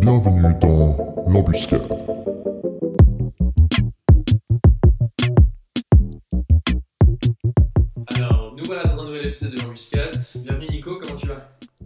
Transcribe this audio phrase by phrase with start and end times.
[0.00, 0.96] Bienvenue dans
[1.28, 1.86] l'embuscade.
[8.16, 10.16] Alors, nous voilà dans un nouvel épisode de l'embuscade.
[10.42, 11.38] Bienvenue Nico, comment tu vas?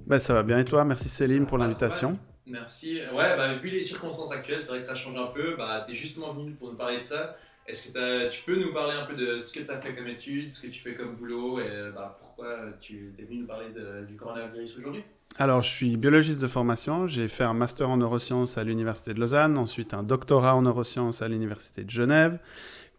[0.06, 0.84] Bah, ça va bien et toi?
[0.84, 2.18] Merci Céline pour l'invitation.
[2.46, 3.00] Merci.
[3.14, 5.56] Ouais, bah, vu les circonstances actuelles, c'est vrai que ça change un peu.
[5.56, 7.36] Bah, tu es justement venu pour nous parler de ça.
[7.66, 10.06] Est-ce que tu peux nous parler un peu de ce que tu as fait comme
[10.06, 12.46] études, ce que tu fais comme boulot et bah, pourquoi
[12.80, 15.02] tu es venu nous parler de- du coronavirus aujourd'hui?
[15.36, 17.08] Alors, je suis biologiste de formation.
[17.08, 21.22] J'ai fait un master en neurosciences à l'Université de Lausanne, ensuite un doctorat en neurosciences
[21.22, 22.38] à l'Université de Genève.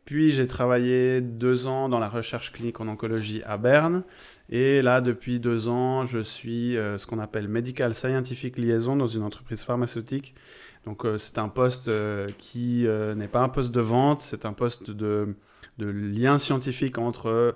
[0.03, 4.03] Puis j'ai travaillé deux ans dans la recherche clinique en oncologie à Berne.
[4.49, 9.07] Et là, depuis deux ans, je suis euh, ce qu'on appelle Medical Scientific Liaison dans
[9.07, 10.35] une entreprise pharmaceutique.
[10.85, 14.53] Donc euh, c'est un poste euh, qui n'est pas un poste de vente, c'est un
[14.53, 15.35] poste de
[15.79, 17.55] lien scientifique entre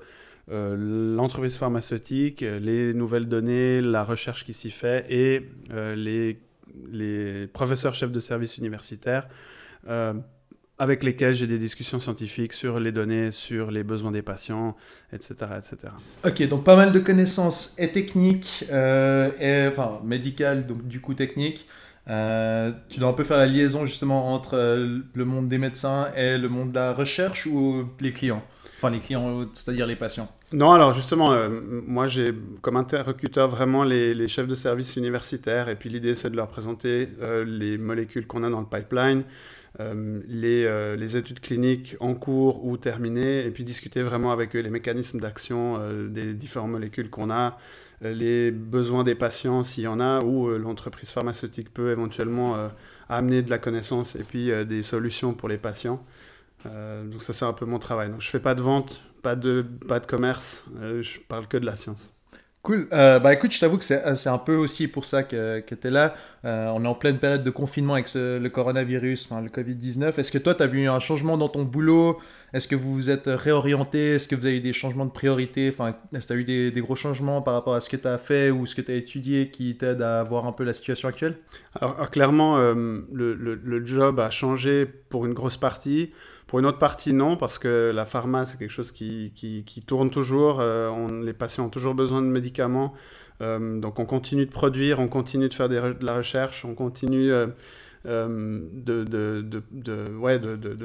[0.52, 7.96] euh, l'entreprise pharmaceutique, les nouvelles données, la recherche qui s'y fait et euh, les, professeurs
[7.96, 9.26] chefs de service universitaires
[9.88, 10.14] euh,
[10.80, 14.78] avec lesquels j'ai des discussions scientifiques sur les données, sur les besoins des patients,
[15.12, 15.36] etc.
[15.58, 15.94] etc.
[16.26, 21.14] Ok, donc pas mal de connaissances et techniques, euh, et, enfin médicales, donc du coup
[21.14, 21.68] techniques.
[22.10, 26.10] Euh, tu dois un peu faire la liaison justement entre euh, le monde des médecins
[26.16, 28.42] et le monde de la recherche ou les clients?
[28.80, 30.32] Enfin les clients, c'est-à-dire les patients.
[30.54, 31.50] Non, alors justement, euh,
[31.86, 36.38] moi j'ai comme interlocuteur vraiment les, chefs de service universitaires et puis l'idée c'est de
[36.38, 39.24] leur présenter euh, les molécules qu'on a dans le pipeline,
[39.82, 44.62] euh, les, les études cliniques en cours ou terminées et puis discuter vraiment avec eux
[44.62, 47.58] les mécanismes d'action des différentes molécules qu'on a,
[48.02, 52.56] les besoins des patients s'il y en a ou euh, l'entreprise pharmaceutique peut éventuellement
[53.10, 56.02] amener de la connaissance et puis des solutions pour les patients.
[56.66, 58.10] Euh, donc ça c'est un peu mon travail.
[58.10, 61.58] Donc je fais pas de vente, pas de, pas de commerce, euh, je parle que
[61.58, 62.14] de la science.
[62.62, 62.90] Cool.
[62.92, 65.76] Euh, bah écoute, je t'avoue que c'est c'est un peu aussi pour ça que, que
[65.76, 66.14] tu es là.
[66.44, 70.20] Euh, on est en pleine période de confinement avec ce- le coronavirus, enfin, le Covid-19.
[70.20, 72.20] Est-ce que toi, tu as vu un changement dans ton boulot?
[72.54, 74.16] Est-ce que vous vous êtes réorienté?
[74.16, 75.70] Est-ce que vous avez eu des changements de priorité?
[75.74, 77.96] Enfin, est-ce que tu as eu des, des gros changements par rapport à ce que
[77.98, 80.66] tu as fait ou ce que tu as étudié qui t'aident à voir un peu
[80.66, 81.38] la situation actuelle?
[81.80, 82.74] Alors, alors, clairement, euh,
[83.14, 86.12] le, le- le job a changé pour une grosse partie.
[86.50, 89.32] Pour une autre partie, non, parce que la pharma, c'est quelque chose qui,
[89.86, 90.60] tourne toujours.
[90.60, 92.96] euh, on- les patients ont toujours besoin de médicaments.
[93.42, 97.32] Euh, donc, on continue de produire, on continue de faire de la recherche, on continue
[97.32, 97.46] euh,
[98.04, 98.74] de,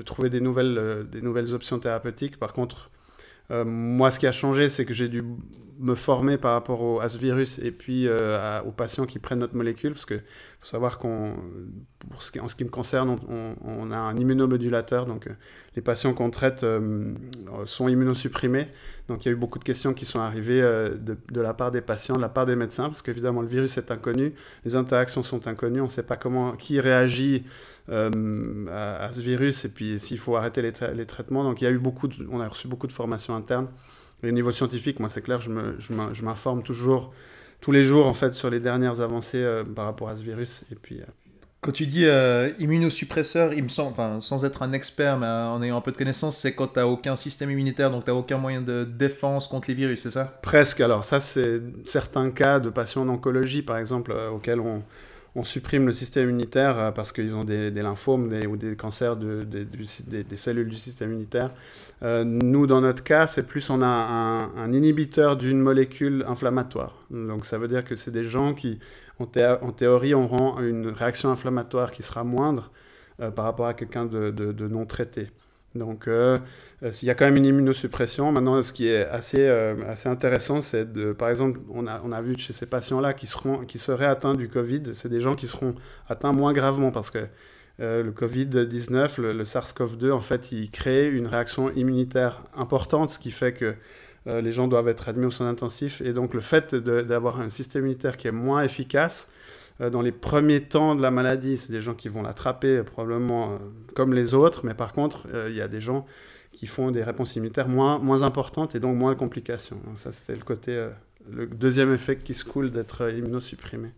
[0.02, 2.38] trouver des nouvelles, des nouvelles options thérapeutiques.
[2.38, 2.90] Par contre,
[3.48, 5.24] moi, ce qui a changé, c'est que j'ai dû
[5.80, 8.06] me former par rapport à ce virus et puis
[8.66, 10.20] aux patients qui prennent notre molécule, parce que
[10.64, 11.34] faut savoir qu'on,
[12.10, 13.18] pour ce qui, en ce qui me concerne,
[13.62, 15.32] on, a un immunomodulateur, donc euh,
[15.76, 17.12] les patients qu'on traite euh,
[17.66, 18.68] sont immunosupprimés.
[19.08, 21.52] Donc il y a eu beaucoup de questions qui sont arrivées euh, de, de la
[21.52, 24.32] part des patients, de la part des médecins, parce qu'évidemment le virus est inconnu,
[24.64, 27.44] les interactions sont inconnues, on ne sait pas comment, qui réagit
[27.90, 31.44] à, ce virus et puis s'il faut arrêter les, les traitements.
[31.44, 33.68] Donc il y a eu beaucoup, on a reçu beaucoup de formations internes.
[34.22, 37.12] Au niveau scientifique, moi c'est clair, je m'informe toujours
[37.60, 40.64] tous les jours en fait sur les dernières avancées euh, par rapport à ce virus.
[40.70, 41.04] Et puis euh,
[41.60, 45.62] Quand tu dis euh, immunosuppresseur, il me semble, enfin, sans être un expert, mais en
[45.62, 48.16] ayant un peu de connaissance, c'est quand tu n'as aucun système immunitaire, donc tu n'as
[48.16, 50.38] aucun moyen de défense contre les virus, c'est ça?
[50.42, 50.80] Presque.
[50.80, 54.82] Alors ça c'est certains cas de patients en oncologie par exemple euh, auxquels on,
[55.36, 60.36] on supprime le système immunitaire euh, parce qu'ils ont des, lymphomes ou des cancers des,
[60.36, 61.50] cellules du système immunitaire.
[62.02, 66.96] Euh, nous, dans notre cas, c'est plus on a un, inhibiteur d'une molécule inflammatoire.
[67.10, 68.78] Donc ça veut dire que c'est des gens qui,
[69.18, 72.70] en, thé- en théorie, auront une réaction inflammatoire qui sera moindre
[73.20, 75.28] euh, par rapport à quelqu'un de non traité.
[75.74, 76.38] Donc euh,
[76.84, 80.08] euh, s'il y a quand même une immunosuppression, maintenant ce qui est assez, euh, assez
[80.08, 83.28] intéressant, c'est de, par exemple, on a, on a vu chez ces patients-là qui,
[83.66, 85.74] qui seraient atteints du Covid, c'est des gens qui seront
[86.08, 87.26] atteints moins gravement parce que
[87.80, 93.18] euh, le Covid-19, le, le SARS-CoV-2, en fait, il crée une réaction immunitaire importante, ce
[93.18, 93.74] qui fait que
[94.26, 96.00] les gens doivent être admis aux soins intensifs.
[96.00, 99.30] Et donc le fait d'avoir un système immunitaire qui est moins efficace,
[99.80, 103.54] dans les premiers temps de la maladie, c'est des gens qui vont l'attraper euh, probablement
[103.54, 103.58] euh,
[103.94, 106.06] comme les autres, mais par contre, euh, il y a des gens
[106.52, 109.80] qui font des réponses immunitaires moins, moins importantes et donc moins de complications.
[109.96, 110.90] Ça, c'était le côté, euh,
[111.30, 113.90] le deuxième effet qui se coule d'être euh, immunosupprimé.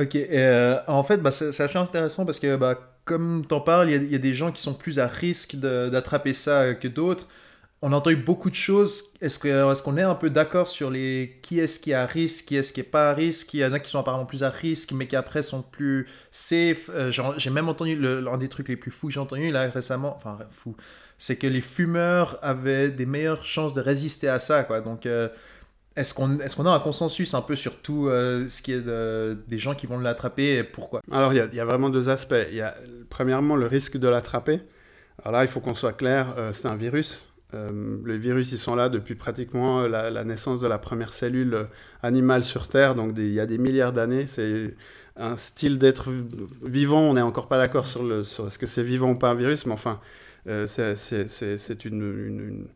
[0.00, 4.12] Ok, euh, en fait, bah, c'est assez intéressant parce que, bah, comme t'en parles, il
[4.12, 7.26] y, a- des gens qui sont plus à risque d'attraper ça euh, que d'autres.
[7.80, 9.12] On a entendu beaucoup de choses.
[9.20, 12.06] Est-ce que- est-ce qu'on est un peu d'accord sur les qui est-ce qui est à
[12.06, 13.54] risque, qui est-ce qui est pas à risque?
[13.54, 16.08] Il y en a qui sont apparemment plus à risque, mais qui après sont plus
[16.32, 16.90] safe.
[16.90, 20.16] Euh, j'ai même entendu l'un des trucs les plus fous que j'ai entendu là récemment.
[20.16, 20.74] Enfin, fou.
[21.18, 24.64] C'est que les fumeurs avaient des meilleures chances de résister à ça.
[24.84, 25.28] Donc, euh,
[25.94, 29.38] est-ce qu'on est a un consensus un peu sur tout euh, ce qui est de,
[29.46, 31.00] des gens qui vont l'attraper et pourquoi?
[31.12, 32.34] Alors, il y, y a vraiment deux aspects.
[32.50, 32.76] Il y a,
[33.08, 34.62] premièrement, le risque de l'attraper.
[35.24, 37.24] Alors là, il faut qu'on soit clair, euh, c'est un virus.
[37.54, 41.66] Euh, les virus, ils sont là depuis pratiquement la, naissance de la première cellule
[42.02, 44.26] animale sur Terre, donc il y a des milliards d'années.
[44.26, 44.74] C'est
[45.16, 46.10] un style d'être
[46.62, 47.00] vivant.
[47.10, 49.72] On n'est encore pas d'accord sur, est-ce que c'est vivant ou pas un virus, mais
[49.72, 50.00] enfin,
[50.46, 52.66] euh, c'est- une,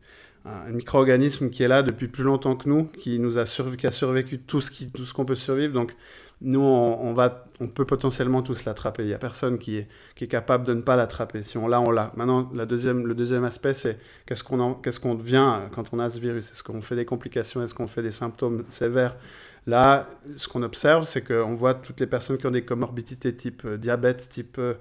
[0.45, 4.59] un micro-organisme qui est là depuis plus longtemps que nous, qui, nous a, survécu tout
[4.61, 5.73] ce qui- tout ce qu'on peut survivre.
[5.73, 5.95] Donc,
[6.43, 9.03] nous, on, va, on peut potentiellement tous l'attraper.
[9.03, 11.41] Il n'y a personne qui est, qui est capable de ne pas l'attraper.
[11.41, 12.11] Si on l'a, on l'a.
[12.15, 16.09] Maintenant, la deuxième, le deuxième aspect, c'est qu'est-ce qu'on qu'est-ce qu'on devient quand on a
[16.09, 16.51] ce virus?
[16.51, 17.63] Est-ce qu'on fait des complications?
[17.63, 19.15] Est-ce qu'on fait des symptômes sévères?
[19.65, 23.63] Là, ce qu'on observe, c'est qu'on voit toutes les personnes qui ont des comorbidités type
[23.65, 24.73] euh, diabète, type euh,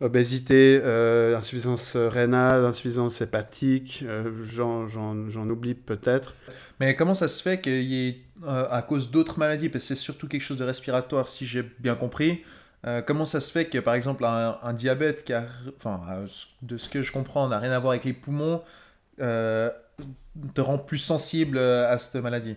[0.00, 4.04] obésité, euh, insuffisance rénale, insuffisance hépatique,
[4.44, 6.34] j'en oublie peut-être.
[6.80, 9.94] Mais comment ça se fait qu'il y ait, euh, à cause d'autres maladies, parce que
[9.94, 12.42] c'est surtout quelque chose de respiratoire, si j'ai bien compris,
[12.84, 15.46] euh, comment ça se fait que, par exemple, un, diabète, qui a,
[15.76, 16.26] enfin, euh,
[16.62, 18.60] de ce que je comprends, n'a rien à voir avec les poumons,
[19.18, 22.56] te rend plus sensible à cette maladie?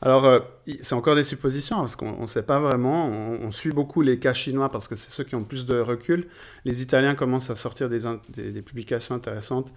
[0.00, 0.40] Alors,
[0.80, 3.08] c'est encore des suppositions, parce qu'on ne sait pas vraiment.
[3.08, 6.28] On, suit beaucoup les cas chinois, parce que c'est ceux qui ont plus de recul.
[6.64, 9.70] Les Italiens commencent à sortir des, publications intéressantes.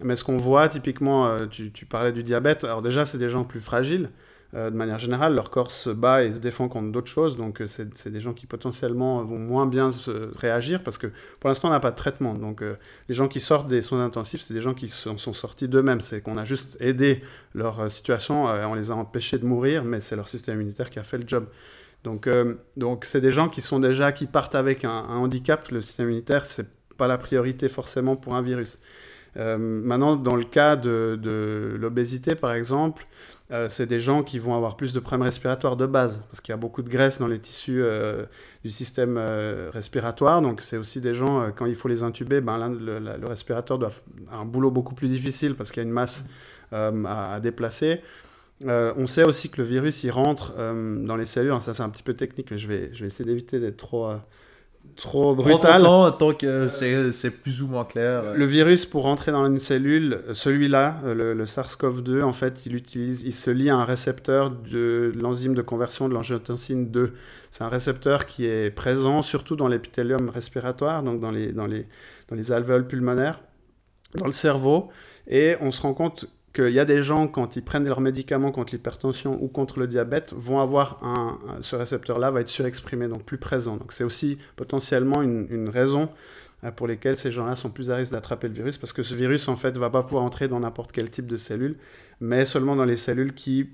[0.00, 2.64] Mais ce qu'on voit, typiquement, tu parlais du diabète.
[2.64, 4.10] Alors déjà, c'est des gens plus fragiles.
[4.54, 7.36] Euh, de manière générale, leur corps se bat et se défend contre d'autres choses.
[7.36, 9.90] Donc, euh, c'est des gens qui potentiellement vont moins bien
[10.36, 11.06] réagir, parce que
[11.38, 12.34] pour l'instant, on n'a pas de traitement.
[12.34, 12.74] Donc, euh,
[13.08, 16.00] les gens qui sortent des soins intensifs, c'est des gens qui sont, sont sortis d'eux-mêmes.
[16.00, 17.22] C'est qu'on a juste aidé
[17.54, 21.04] leur situation, on les a empêchés de mourir, mais c'est leur système immunitaire qui a
[21.04, 21.46] fait le job.
[22.04, 22.28] Donc,
[22.76, 25.68] donc c'est des gens qui sont déjà qui partent avec un, handicap.
[25.70, 28.78] Le système immunitaire, c'est pas la priorité forcément pour un virus.
[29.36, 33.06] Maintenant, dans le cas de l'obésité, par exemple,
[33.52, 36.52] euh, c'est des gens qui vont avoir plus de problèmes respiratoires de base, parce qu'il
[36.52, 38.24] y a beaucoup de graisse dans les tissus euh,
[38.64, 40.40] du système euh, respiratoire.
[40.40, 43.90] Donc, c'est aussi des gens, quand il faut les intuber, ben, le, respirateur doit
[44.30, 46.26] a un boulot beaucoup plus difficile parce qu'il y a une masse
[46.72, 48.00] à, déplacer.
[48.64, 51.60] On sait aussi que le virus, il rentre dans les cellules.
[51.62, 54.12] Ça, c'est un petit peu technique, mais je vais, essayer d'éviter d'être trop,
[54.96, 55.82] trop brutal.
[55.82, 58.34] temps tant que c'est c'est plus ou moins clair.
[58.34, 62.74] Le virus, pour rentrer dans une cellule, celui-là, euh, le, le SARS-CoV-2, en fait, il,
[62.74, 67.14] utilise, il se lie à un récepteur de l'enzyme de conversion de l'angiotensine 2.
[67.50, 71.86] C'est un récepteur qui est présent surtout dans l'épithélium respiratoire, donc dans les, dans, les,
[72.28, 73.40] dans les alvéoles pulmonaires,
[74.14, 74.88] dans le cerveau.
[75.26, 78.50] Et on se rend compte qu'il y a des gens, quand ils prennent leurs médicaments
[78.50, 83.24] contre l'hypertension ou contre le diabète, vont avoir un, ce récepteur-là va être surexprimé, donc
[83.24, 83.76] plus présent.
[83.76, 86.08] Donc c'est aussi potentiellement une, une raison
[86.64, 89.14] euh, pour lesquelles ces gens-là sont plus à risque d'attraper le virus, parce que ce
[89.14, 91.76] virus, en fait, va pas pouvoir entrer dans n'importe quel type de cellule,
[92.20, 93.70] mais seulement dans les cellules qui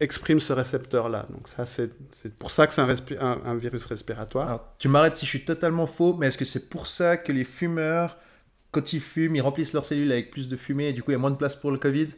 [0.00, 1.26] expriment ce récepteur-là.
[1.28, 1.92] Donc ça, c'est
[2.38, 4.74] pour ça que c'est un, virus respiratoire.
[4.78, 7.44] Tu m'arrêtes si je suis totalement faux, mais est-ce que c'est pour ça que les
[7.44, 8.16] fumeurs,
[8.72, 11.14] quand ils fument, ils remplissent leurs cellules avec plus de fumée et du coup il
[11.14, 12.08] y a moins de place pour le Covid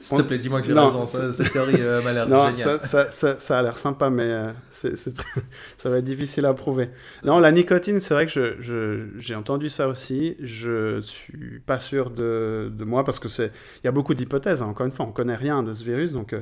[0.00, 1.06] S'il te plaît, dis-moi que j'ai raison.
[1.06, 2.80] ça- cette théorie euh, m'a l'air géniale.
[2.80, 4.96] ça, ça, ça, ça a l'air sympa, mais euh, c'est-
[5.76, 6.88] ça va être difficile à prouver.
[7.24, 10.36] Non, la nicotine, c'est vrai que je- je- j'ai entendu ça aussi.
[10.40, 13.52] Je suis pas sûr de, de moi parce que c'est,
[13.82, 14.60] il y a beaucoup d'hypothèses.
[14.62, 14.66] hein.
[14.66, 16.40] Encore une fois, on connaît rien de ce virus, donc euh,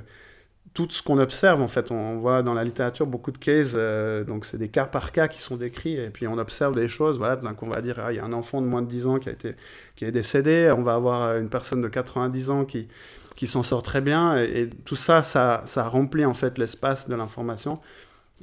[0.72, 3.72] tout ce qu'on observe, en fait, on, voit dans la littérature beaucoup de cases.
[3.74, 6.88] euh, donc c'est des cas par cas qui sont décrits, et puis on observe des
[6.88, 7.18] choses.
[7.18, 9.06] Voilà, donc on va dire, ah, il y a un enfant de moins de 10
[9.06, 9.56] ans qui a été
[9.96, 10.72] qui est décédé.
[10.76, 12.88] On va avoir euh, une personne de 90 ans qui
[13.36, 14.36] qui s'en sort très bien.
[14.38, 17.80] Et, tout ça, ça, ça remplit en fait l'espace de l'information.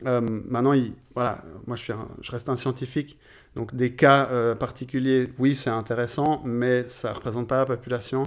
[0.05, 3.17] Euh, maintenant, il, voilà, moi je, suis je reste un scientifique,
[3.55, 4.27] donc des cas
[4.59, 8.23] particuliers, oui, c'est intéressant, mais ça ne représente pas la population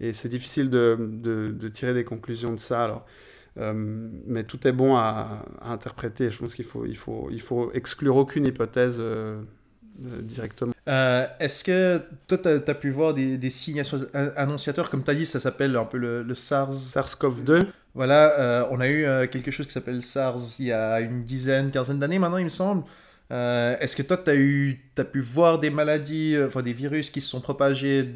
[0.00, 2.84] et c'est difficile de, de- de tirer des conclusions de ça.
[2.84, 3.06] Alors,
[3.62, 6.30] mais tout est bon à, à interpréter.
[6.30, 9.42] Je pense qu'il faut, il faut, il faut exclure aucune hypothèse euh,
[10.06, 10.72] euh, directement.
[10.88, 13.82] Euh, Est-ce que toi, tu as, pu voir des, des signes
[14.36, 14.88] annonciateurs?
[14.90, 16.72] Comme tu as dit, ça s'appelle un peu le, le SARS.
[16.72, 21.00] SARS-CoV-2, Voilà, euh, on a eu euh, quelque chose qui s'appelle SARS il y a
[21.00, 22.84] une dizaine, quinzaine d'années maintenant, il me semble.
[23.30, 26.72] Euh, Est-ce que toi, tu as, eu, as pu voir des maladies, euh, enfin des
[26.72, 28.10] virus qui se sont propagés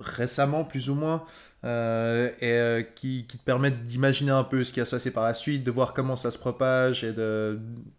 [0.00, 1.24] récemment, plus ou moins, euh,
[1.62, 5.34] et euh, qui, te permettent d'imaginer un peu ce qui va se passer par la
[5.34, 7.12] suite, de voir comment ça se propage et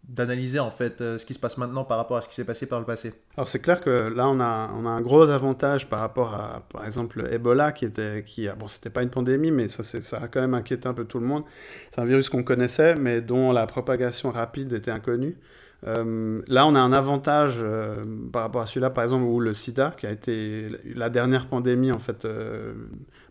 [0.08, 2.44] d'analyser en fait euh, ce qui se passe maintenant par rapport à ce qui s'est
[2.44, 5.28] passé par le passé Alors c'est clair que là on a, on a un gros
[5.28, 9.52] avantage par rapport à par exemple Ebola qui était qui bon c'était pas une pandémie
[9.52, 11.44] mais ça ça a quand même inquiété un peu tout le monde.
[11.90, 15.36] C'est un virus qu'on connaissait mais dont la propagation rapide était inconnue.
[15.84, 19.52] Euh, là on a un avantage euh, par rapport à celui-là par exemple où le
[19.52, 22.72] SIDA qui a été la dernière pandémie en fait euh,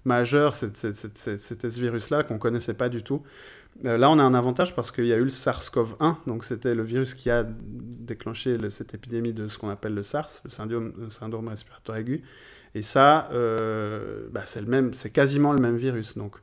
[0.04, 3.24] majeure c'était ce virus-là qu'on connaissait pas du tout.
[3.84, 6.84] Là, on a un avantage parce qu'il y a eu le SARS-CoV-1, donc c'était le
[6.84, 10.50] virus qui a déclenché le- cette épidémie de ce qu'on appelle le SARS, le
[11.10, 12.22] syndrome, respiratoire aigu.
[12.76, 13.30] Et ça,
[14.32, 16.18] bah, c'est quasiment le même virus.
[16.18, 16.36] Donc,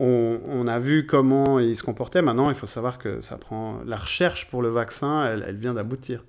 [0.00, 2.22] on, on a vu comment il se comportait.
[2.22, 5.74] Maintenant, il faut savoir que ça prend la recherche pour le vaccin, elle, elle vient
[5.74, 6.24] d'aboutir.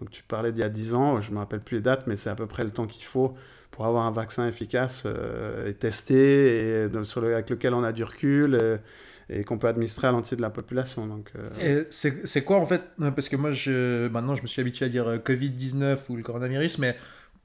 [0.00, 2.06] Donc, tu parlais d'il y a 10 ans, je ne me rappelle plus les dates,
[2.06, 3.34] mais c'est à peu près le temps qu'il faut
[3.72, 7.82] pour avoir un vaccin efficace euh, et testé et de- sur le- avec lequel on
[7.84, 8.54] a du recul.
[8.54, 8.78] euh,
[9.30, 11.06] et qu'on peut administrer à l'entier de la population.
[11.06, 14.40] Donc, euh, Et c'est c'est quoi en fait euh, Parce que moi, je, maintenant, je
[14.40, 16.96] me suis habitué à dire euh, Covid-19 ou le coronavirus, mais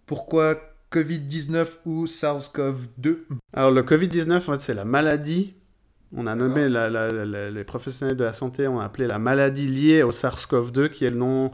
[0.05, 0.55] pourquoi
[0.93, 3.17] Covid-19 ou SARS-CoV-2
[3.53, 5.55] Alors le Covid-19, en fait, c'est la maladie.
[6.15, 10.89] On a nommé les professionnels de la santé ont appelé la maladie liée au SARS-CoV-2,
[10.89, 11.51] qui est le nom,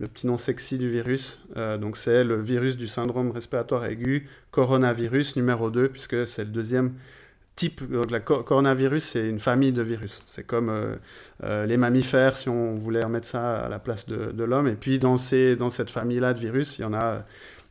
[0.00, 1.40] le petit nom sexy du virus.
[1.56, 6.50] Euh, donc c'est le virus du syndrome respiratoire aigu, coronavirus numéro 2, puisque c'est le
[6.50, 6.94] deuxième
[7.54, 7.88] type.
[7.88, 10.22] Donc le coronavirus, c'est une famille de virus.
[10.26, 10.96] C'est comme euh,
[11.44, 14.66] euh, les mammifères, si on voulait remettre ça à la place de, de l'homme.
[14.66, 17.24] Et puis dans, ces, dans cette famille-là de virus, il y en a,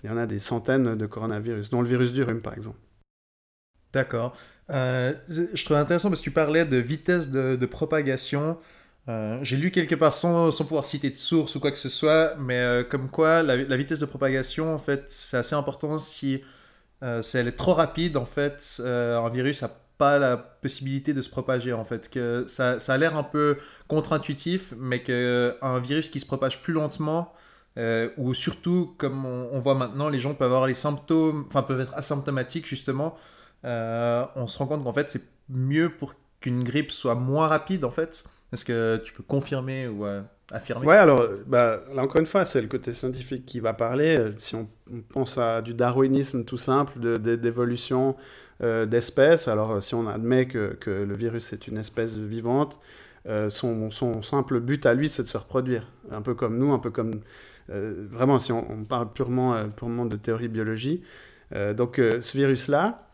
[0.04, 2.78] il y en a des centaines de coronavirus, dont le virus du rhume, par exemple.
[3.94, 4.36] D'accord.
[4.72, 8.58] Euh, je trouve intéressant parce que tu parlais de vitesse de, propagation.
[9.08, 12.36] Euh, J'ai lu quelque part sans, pouvoir citer de source ou quoi que ce soit,
[12.38, 16.42] mais euh, comme quoi la, vitesse de propagation, en fait, c'est assez important si,
[17.22, 21.30] si elle est trop rapide, en fait, un virus n'a pas la possibilité de se
[21.30, 22.10] propager, en fait.
[22.10, 26.74] Que ça, ça a l'air un peu contre-intuitif, mais qu'un virus qui se propage plus
[26.74, 27.34] lentement,
[28.18, 31.94] ou surtout, comme on voit maintenant, les gens peuvent avoir les symptômes, enfin peuvent être
[31.96, 33.18] asymptomatiques, justement,
[33.66, 37.84] euh, on se rend compte qu'en fait, c'est mieux pour qu'une grippe soit moins rapide,
[37.84, 38.24] en fait.
[38.54, 40.86] Est-ce que tu peux confirmer ou euh, affirmer?
[40.86, 44.18] Ouais, alors, euh, bah, là encore une fois, c'est le côté scientifique qui va parler.
[44.40, 44.68] Si on,
[45.10, 48.16] pense à du darwinisme tout simple, de- de- d'évolution
[48.64, 52.80] euh, d'espèces, alors si on admet que, que le virus est une espèce vivante,
[53.50, 55.92] son, son simple but à lui, c'est de se reproduire.
[56.10, 57.22] Un peu comme nous, un peu comme...
[57.68, 61.04] vraiment, si on, on parle purement, purement de théorie biologie.
[61.76, 63.09] Donc, ce virus-là,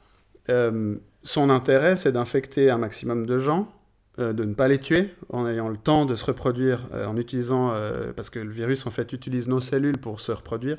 [0.50, 3.72] euh, son intérêt, c'est d'infecter un maximum de gens,
[4.20, 7.18] euh, de ne pas les tuer en ayant le temps de se reproduire, euh, en
[7.18, 7.74] utilisant,
[8.16, 10.78] parce que le virus en fait utilise nos cellules pour se reproduire.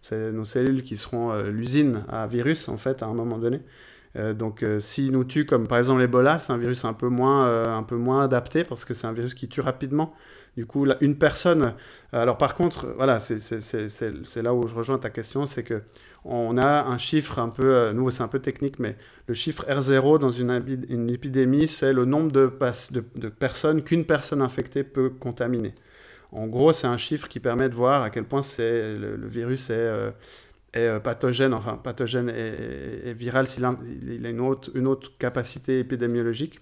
[0.00, 3.60] C'est nos cellules qui seront l'usine à virus en fait à un moment donné.
[4.14, 7.82] Donc s'il nous tue, comme par exemple l'Ebola, c'est un virus un peu moins, un
[7.82, 10.14] peu moins adapté parce que c'est un virus qui tue rapidement.
[10.58, 11.74] Du coup, une personne.
[12.12, 15.82] Alors par contre, voilà, c'est- là où je rejoins ta question, c'est que
[16.24, 18.96] on a un chiffre un peu, euh, nous c'est un peu technique, mais
[19.28, 22.48] le chiffre R0 dans une, épi- une épidémie, c'est le nombre de,
[23.28, 25.74] personnes qu'une personne infectée peut contaminer.
[26.32, 29.74] En gros, c'est un chiffre qui permet de voir à quel point le, virus est,
[29.76, 30.10] euh,
[30.76, 36.58] euh, pathogène, enfin pathogène et, viral s'il a, il a une, autre, capacité épidémiologique.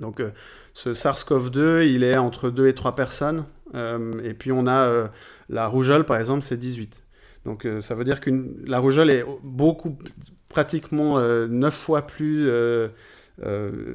[0.00, 0.30] Donc euh,
[0.76, 3.46] ce SARS-CoV-2, il est entre 2 et 3 personnes.
[3.74, 5.06] Euh, et puis on a euh,
[5.48, 7.02] la rougeole, par exemple, c'est 18.
[7.46, 8.30] Donc euh, ça veut dire que
[8.66, 9.96] la rougeole est beaucoup,
[10.50, 12.46] pratiquement euh, 9 fois plus...
[12.50, 12.88] euh,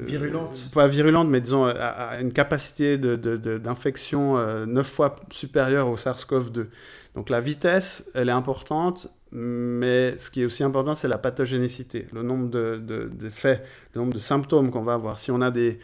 [0.06, 0.70] Virulente.
[0.74, 5.16] Pas virulente, mais disons, à, à une capacité de- de- de- d'infection euh, 9 fois
[5.30, 6.66] supérieure au SARS-CoV-2.
[7.14, 12.06] Donc la vitesse, elle est importante, mais ce qui est aussi important, c'est la pathogénicité,
[12.12, 15.18] le nombre de, de faits, le nombre de symptômes qu'on va avoir.
[15.18, 15.78] Si on a des,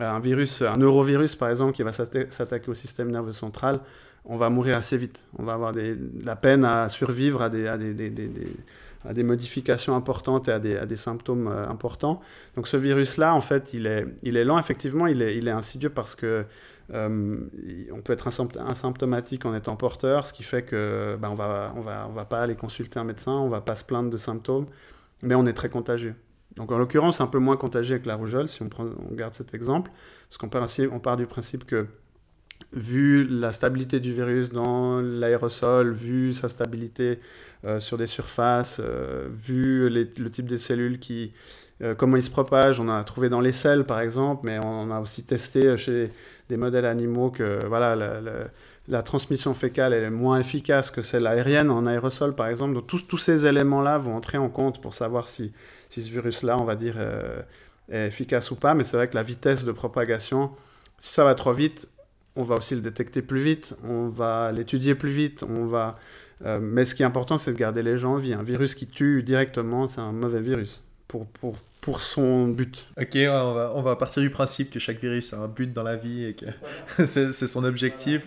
[0.00, 3.80] un virus, un neurovirus par exemple, qui va s'atta- s'attaquer au système nerveux central,
[4.26, 5.24] on va mourir assez vite.
[5.38, 11.48] On va avoir la peine à survivre à des, modifications importantes et à des, symptômes
[11.48, 12.20] euh, importants.
[12.56, 16.44] Donc ce virus-là, en fait, il est, lent, effectivement, il est, insidieux parce que
[16.92, 17.38] euh,
[17.92, 21.72] on peut être asympt- asymptomatique en étant porteur, ce qui fait que ben, on va,
[21.76, 24.66] on va, pas aller consulter un médecin, on va pas se plaindre de symptômes,
[25.22, 26.14] mais on est très contagieux.
[26.56, 29.54] Donc en l'occurrence, un peu moins contagieux que la rougeole, si on, prend, garde cet
[29.54, 29.90] exemple,
[30.28, 31.86] parce qu'on part, du principe que
[32.72, 37.20] vu la stabilité du virus dans l'aérosol, vu sa stabilité
[37.64, 41.34] euh, sur des surfaces, euh, vu le type des cellules qui,
[41.82, 44.90] euh, comment ils se propagent, on a trouvé dans les selles par exemple, mais on
[44.90, 46.10] a aussi testé chez
[46.48, 47.96] des modèles animaux que voilà,
[48.88, 52.74] la transmission fécale est moins efficace que celle aérienne en aérosol par exemple.
[52.74, 55.52] Donc tous, tous ces éléments-là vont entrer en compte pour savoir si,
[55.88, 57.42] si ce virus-là, on va dire, euh,
[57.90, 58.74] est efficace ou pas.
[58.74, 60.50] Mais c'est vrai que la vitesse de propagation,
[60.98, 61.88] si ça va trop vite,
[62.36, 65.98] on va aussi le détecter plus vite, on va l'étudier plus vite, on va...
[66.44, 68.34] euh, mais ce qui est important, c'est de garder les gens en vie.
[68.34, 72.84] Un virus qui tue directement, c'est un mauvais virus pour, pour, pour son but.
[73.00, 75.84] Ok, on va, on va partir du principe que chaque virus a un but dans
[75.84, 76.46] la vie et que
[77.06, 78.26] c'est son objectif.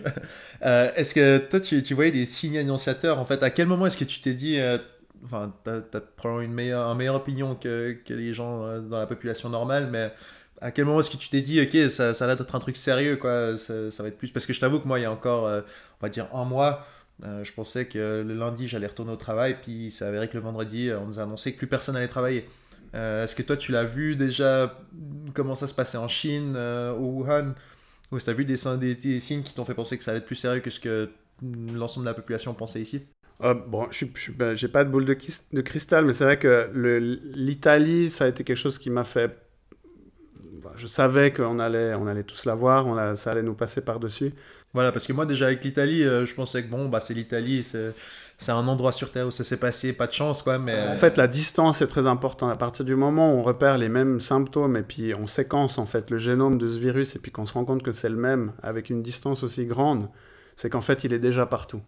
[0.64, 3.84] Euh, est-ce que toi, tu, tu voyais des signes annonciateurs En fait, à quel moment
[3.84, 4.78] est-ce que tu t'es dit, euh,
[5.26, 8.98] enfin, t'as as probablement une meilleure, une meilleure opinion que, que les gens euh, dans
[8.98, 10.10] la population normale, mais
[10.62, 12.60] à quel moment est-ce que tu t'es dit, ok, ça, ça a l'air d'être un
[12.60, 14.30] truc sérieux, quoi, ça, va être plus.
[14.30, 16.86] Parce que je t'avoue que moi, il y a encore, on va dire, un mois,
[17.22, 20.90] je pensais que le lundi, j'allais retourner au travail, puis ça avéré que le vendredi,
[20.98, 22.48] on nous a annoncé que plus personne allait travailler.
[22.94, 24.78] Euh, est-ce que toi, tu l'as vu déjà,
[25.34, 27.54] comment ça se passait en Chine, au Wuhan?
[28.10, 30.04] Ou est-ce que tu as vu des, des, des signes qui t'ont fait penser que
[30.04, 31.10] ça allait être plus sérieux que ce que
[31.72, 33.02] l'ensemble de la population pensait ici?
[33.40, 35.16] Bon, je n'ai ben, pas de boule de,
[35.52, 36.70] de cristal, mais c'est vrai que
[37.34, 39.30] l'Italie, ça a été quelque chose qui m'a fait
[40.76, 44.32] je savais qu'on allait, on allait tous la voir, on ça allait nous passer par-dessus.
[44.72, 47.64] Voilà, parce que moi déjà avec l'Italie, euh, je pensais que bon, bah, c'est l'Italie,
[47.64, 47.92] c'est
[48.48, 50.58] un endroit sur Terre où ça s'est passé, pas de chance quoi.
[50.58, 50.88] Mais...
[50.88, 52.50] En fait, la distance est très importante.
[52.52, 55.86] À partir du moment où on repère les mêmes symptômes et puis on séquence en
[55.86, 58.16] fait le génome de ce virus et puis qu'on se rend compte que c'est le
[58.16, 60.08] même avec une distance aussi grande,
[60.56, 61.82] c'est qu'en fait il est déjà partout.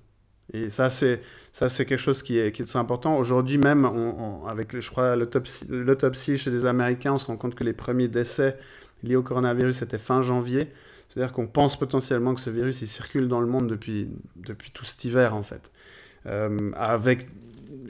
[0.52, 3.16] Et ça, c'est ça, c'est quelque chose qui est, qui est important.
[3.16, 7.64] Aujourd'hui même, on, avec, je crois, l'autopsie chez les Américains, on se rend compte que
[7.64, 8.58] les premiers décès
[9.02, 10.70] liés au coronavirus étaient fin janvier.
[11.08, 14.84] C'est-à-dire qu'on pense potentiellement que ce virus, il circule dans le monde depuis, depuis tout
[14.84, 15.70] cet hiver, en fait.
[16.26, 17.26] Euh, avec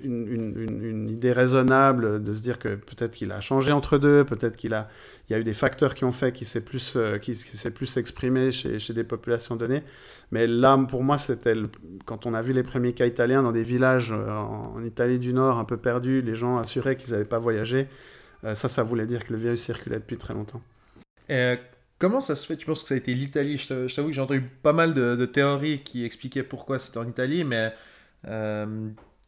[0.05, 4.75] une, idée raisonnable de se dire que peut-être qu'il a changé entre deux, peut-être qu'il
[4.75, 4.89] a,
[5.29, 7.19] il y a eu des facteurs qui ont fait qu'il s'est plus, euh,
[7.55, 9.83] s'est plus exprimé chez, des populations données.
[10.31, 11.55] Mais là, pour moi, c'était
[12.05, 15.33] quand on a vu les premiers cas italiens dans des villages euh, en, Italie du
[15.33, 17.87] Nord un peu perdus, les gens assuraient qu'ils n'avaient pas voyagé.
[18.45, 20.63] Euh, ça, ça voulait dire que le virus circulait depuis très longtemps.
[21.99, 22.57] Comment ça se fait?
[22.57, 23.57] Tu penses que ça a été l'Italie?
[23.57, 27.09] Je t'avoue que j'ai entendu pas mal de, de, théories qui expliquaient pourquoi c'était en
[27.09, 27.73] Italie, mais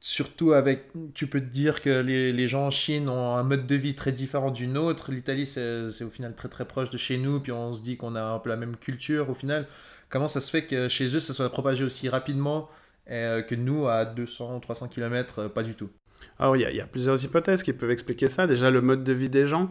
[0.00, 3.66] surtout avec, tu peux te dire que les, les, gens en Chine ont un mode
[3.66, 5.12] de vie très différent du nôtre.
[5.12, 8.14] L'Italie, c'est au final très très proche de chez nous, puis on se dit qu'on
[8.14, 9.66] a un peu la même culture au final.
[10.10, 12.68] Comment ça se fait que chez eux, ça soit propagé aussi rapidement
[13.10, 15.90] euh, que nous, à 200, 300 km, pas du tout?
[16.38, 18.46] Alors, il y, a plusieurs hypothèses qui peuvent expliquer ça.
[18.46, 19.70] Déjà, le mode de vie des gens.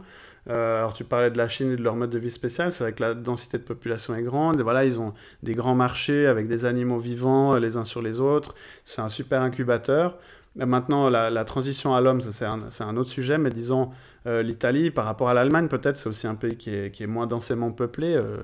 [0.50, 2.84] Euh, alors tu parlais de la Chine et de leur mode de vie spécial, c'est
[2.84, 6.48] vrai que la densité de population est grande, voilà, ils ont des grands marchés avec
[6.48, 10.18] des animaux vivants euh, les uns sur les autres, c'est un super incubateur.
[10.56, 13.90] Maintenant, la, transition à l'homme, c'est un, autre sujet, mais disons,
[14.28, 17.72] euh, l'Italie, par rapport à l'Allemagne, peut-être, c'est aussi un pays qui est, moins densément
[17.72, 18.16] peuplé.
[18.16, 18.38] Euh,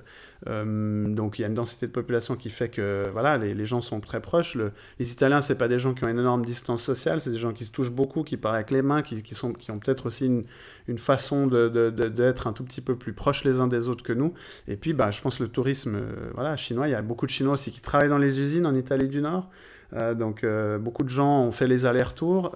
[0.46, 3.82] donc il y a une densité de population qui fait que voilà, les, les gens
[3.82, 4.56] sont très proches.
[4.56, 7.38] Le, les Italiens, c'est pas des gens qui ont une énorme distance sociale, c'est des
[7.38, 9.80] gens qui se touchent beaucoup, qui parlent avec les mains, qui, qui sont, qui ont
[9.80, 10.46] peut-être aussi une,
[10.88, 14.04] une façon d'être de, de, un tout petit peu plus proches les uns des autres
[14.04, 14.34] que nous.
[14.68, 17.32] Et puis, bah, je pense le tourisme euh, voilà, chinois, il y a beaucoup de
[17.32, 19.50] Chinois aussi qui travaillent dans les usines en Italie du Nord.
[19.94, 20.46] Euh, donc
[20.80, 22.56] beaucoup de gens ont fait les allers-retours.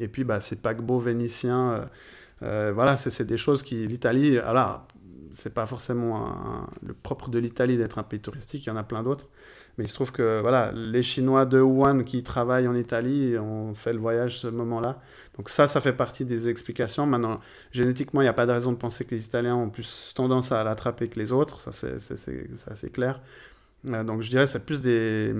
[0.00, 1.88] et puis, bah, ces paquebots vénitiens.
[2.40, 4.86] voilà, c'est des choses qui l'Italie, alors
[5.32, 8.82] c'est pas forcément le propre de l'Italie d'être un pays touristique, il y en a
[8.84, 9.28] plein d'autres.
[9.78, 13.74] Mais il se trouve que voilà, les Chinois de Wuhan qui travaillent en Italie ont
[13.74, 15.00] fait le voyage ce moment-là.
[15.36, 17.06] Donc ça, ça fait partie des explications.
[17.06, 20.12] Maintenant, génétiquement, il n'y a pas de raison de penser que les Italiens ont plus
[20.16, 21.60] tendance à l'attraper que les autres.
[21.60, 23.20] Ça, c'est clair.
[23.88, 25.32] Euh, donc je dirais c'est plus des,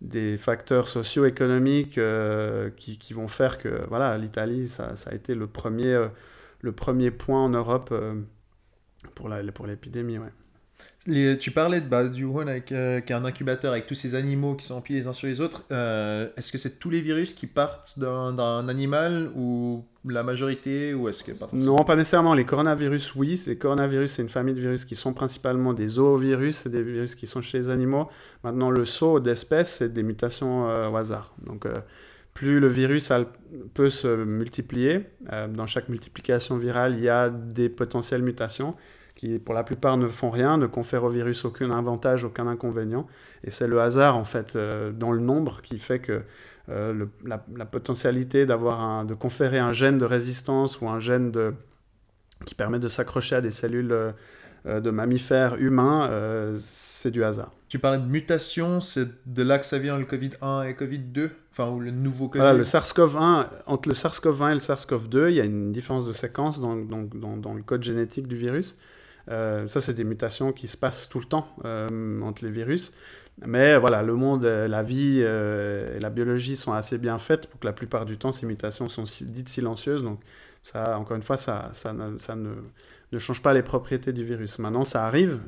[0.00, 5.34] des facteurs socio-économiques euh, qui, qui, vont faire que voilà, l'Italie, ça, ça, a été
[5.34, 6.06] le premier, euh,
[6.60, 7.92] le premier point en Europe
[9.14, 9.28] pour
[9.66, 11.36] l'épidémie, pour ouais.
[11.36, 14.14] tu parlais de, bah, du Wuhan avec, euh, qui est un incubateur avec tous ces
[14.14, 15.64] animaux qui sont empilés les uns sur les autres.
[15.72, 21.08] Euh, est-ce que c'est tous les virus qui partent d'un animal ou la majorité ou
[21.08, 22.34] est-ce que pas Non, pas nécessairement.
[22.34, 23.42] Les coronavirus, oui.
[23.46, 27.14] Les coronavirus, c'est une famille de virus qui sont principalement des zoovirus, c'est des virus
[27.14, 28.08] qui sont chez les animaux.
[28.44, 31.34] Maintenant, le saut d'espèces, c'est des mutations euh, au hasard.
[31.46, 31.66] Donc,
[32.34, 33.12] plus le virus
[33.74, 35.06] peut se multiplier.
[35.50, 38.74] dans chaque multiplication virale, il y a des potentielles mutations
[39.14, 43.06] qui pour la plupart ne font rien, ne confèrent au virus aucun avantage, aucun inconvénient.
[43.44, 46.22] Et c'est le hasard, en fait, euh, dans le nombre qui fait que
[46.68, 51.32] euh, la, potentialité d'avoir de conférer un gène de résistance ou un gène
[52.44, 54.12] qui permet de s'accrocher à des cellules euh,
[54.64, 57.50] de mammifères humains, c'est du hasard.
[57.68, 61.68] Tu parlais de mutation, c'est de là que ça vient le Covid-1 et Covid-2 Enfin,
[61.68, 62.40] ou le nouveau Covid?
[62.40, 66.12] Voilà, le SARS-CoV-1, entre le SARS-CoV-1 et le SARS-CoV-2, il y a une différence de
[66.14, 68.78] séquence dans, dans, dans le code génétique du virus.
[69.30, 72.94] Euh, ça, c'est des mutations qui se passent tout le temps euh, entre les virus.
[73.46, 77.60] Mais voilà, le monde, euh, la vie et la biologie sont assez bien faites pour
[77.60, 80.02] que la plupart du temps, ces mutations sont dites silencieuses.
[80.02, 80.20] Donc,
[80.62, 82.50] ça, encore une fois, ça, ça, ne, ça ne,
[83.12, 84.58] ne, change pas les propriétés du virus.
[84.58, 85.38] Maintenant, ça arrive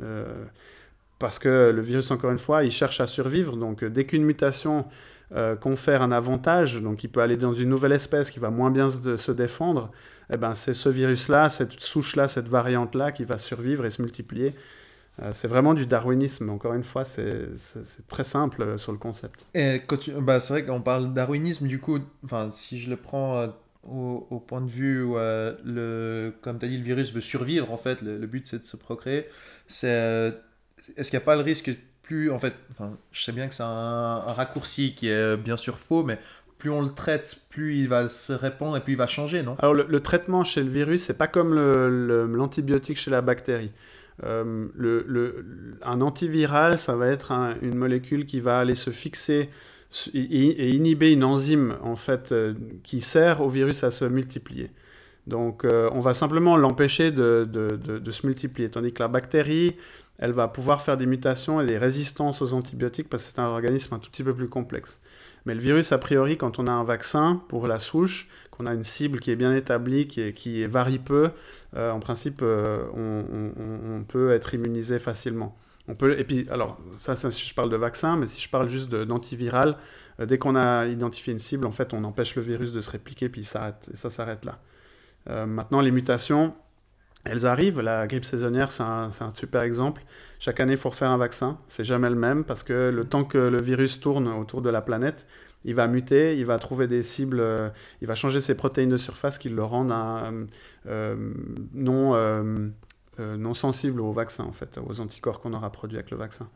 [1.19, 3.57] parce que le virus, encore une fois, il cherche à survivre.
[3.57, 4.87] Donc, dès qu'une mutation
[5.61, 8.89] confère un avantage, donc il peut aller dans une nouvelle espèce qui va moins bien
[8.91, 9.91] se défendre,
[10.33, 14.55] eh ben, c'est ce virus-là, cette souche-là, cette variante-là qui va survivre et se multiplier.
[15.23, 16.51] Euh, c'est vraiment du darwinisme.
[16.51, 17.49] Encore une fois, c'est
[18.09, 19.47] très simple euh, sur le concept.
[19.55, 19.83] Et
[20.21, 21.99] bah, c'est vrai qu'on parle darwinisme, du coup,
[22.53, 23.47] si je le prends euh,
[23.87, 27.71] au, point de vue où, euh, le, comme tu as dit, le virus veut survivre,
[27.73, 29.27] en fait, le, but c'est de se procréer,
[29.67, 30.31] c'est, euh,
[30.97, 32.55] est-ce qu'il n'y a pas le risque que plus, en fait,
[33.13, 36.19] je sais bien que c'est un, raccourci qui est bien sûr faux, mais
[36.59, 39.57] plus on le traite, plus il va se répandre et plus il va changer, non?
[39.59, 43.73] Alors le, traitement chez le virus, c'est pas comme l'antibiotique chez la bactérie.
[44.23, 45.45] Euh, le,
[45.83, 49.51] un antiviral, ça va être un- une molécule qui va aller se fixer
[50.15, 54.71] et, inhiber une enzyme en fait euh, qui sert au virus à se multiplier.
[55.27, 59.77] Donc euh, on va simplement l'empêcher de, de- de- se multiplier, tandis que la bactérie,
[60.19, 63.47] elle va pouvoir faire des mutations et des résistances aux antibiotiques parce que c'est un
[63.47, 64.99] organisme un tout petit peu plus complexe.
[65.47, 68.75] Mais le virus, a priori, quand on a un vaccin pour la souche, qu'on a
[68.75, 71.31] une cible qui est bien établie, qui, qui varie peu,
[71.77, 75.57] euh, en principe, on peut être immunisé facilement.
[75.87, 78.69] On peut, et puis, alors, ça, si je parle de vaccin, mais si je parle
[78.69, 79.77] juste d'antiviral,
[80.21, 82.91] euh, dès qu'on a identifié une cible, en fait, on empêche le virus de se
[82.91, 83.45] répliquer, puis et
[83.97, 84.59] ça s'arrête là.
[85.29, 86.55] Euh, maintenant, les mutations,
[87.25, 87.81] elles arrivent.
[87.81, 90.03] La grippe saisonnière, c'est un, super exemple.
[90.39, 91.59] Chaque année, il faut refaire un vaccin.
[91.69, 94.83] C'est jamais le même parce que le temps que le virus tourne autour de la
[94.83, 95.27] planète,
[95.65, 97.71] il va muter, il va trouver des cibles, euh,
[98.03, 100.47] il va changer ses protéines de surface qui le rendent un,
[101.73, 102.73] non,
[103.19, 106.49] non sensible au vaccin, en fait, aux anticorps qu'on aura produits avec le vaccin.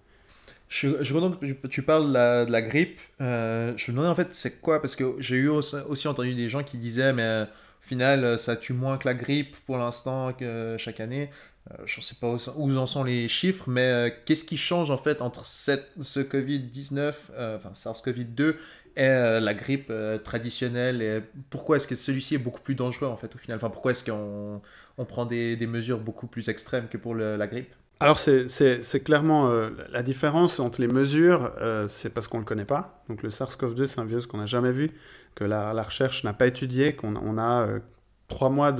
[0.68, 3.00] Je, je que tu, parles de la, grippe.
[3.20, 6.48] Euh, je me demandais en fait c'est quoi, parce que j'ai eu aussi, entendu des
[6.48, 9.78] gens qui disaient, mais euh, au final, euh, ça tue moins que la grippe pour
[9.78, 11.30] l'instant que chaque année.
[11.70, 14.90] Euh, je ne sais pas où, en sont les chiffres, mais euh, qu'est-ce qui change
[14.90, 18.54] en fait entre ce Covid-19, euh, enfin SARS-CoV-2
[18.96, 21.02] et euh, la grippe euh, traditionnelle?
[21.02, 23.56] Et pourquoi est-ce que celui-ci est beaucoup plus dangereux en fait au final?
[23.56, 24.62] Enfin, pourquoi est-ce qu'on
[24.98, 29.70] on prend des, mesures beaucoup plus extrêmes que pour la grippe Alors, c'est- clairement euh,
[29.90, 33.02] la différence entre les mesures, euh, c'est parce qu'on ne le connaît pas.
[33.08, 34.90] Donc, le SARS-CoV-2, c'est un virus qu'on n'a jamais vu,
[35.36, 37.78] que la, recherche n'a pas étudié, qu'on on a euh,
[38.26, 38.74] trois mois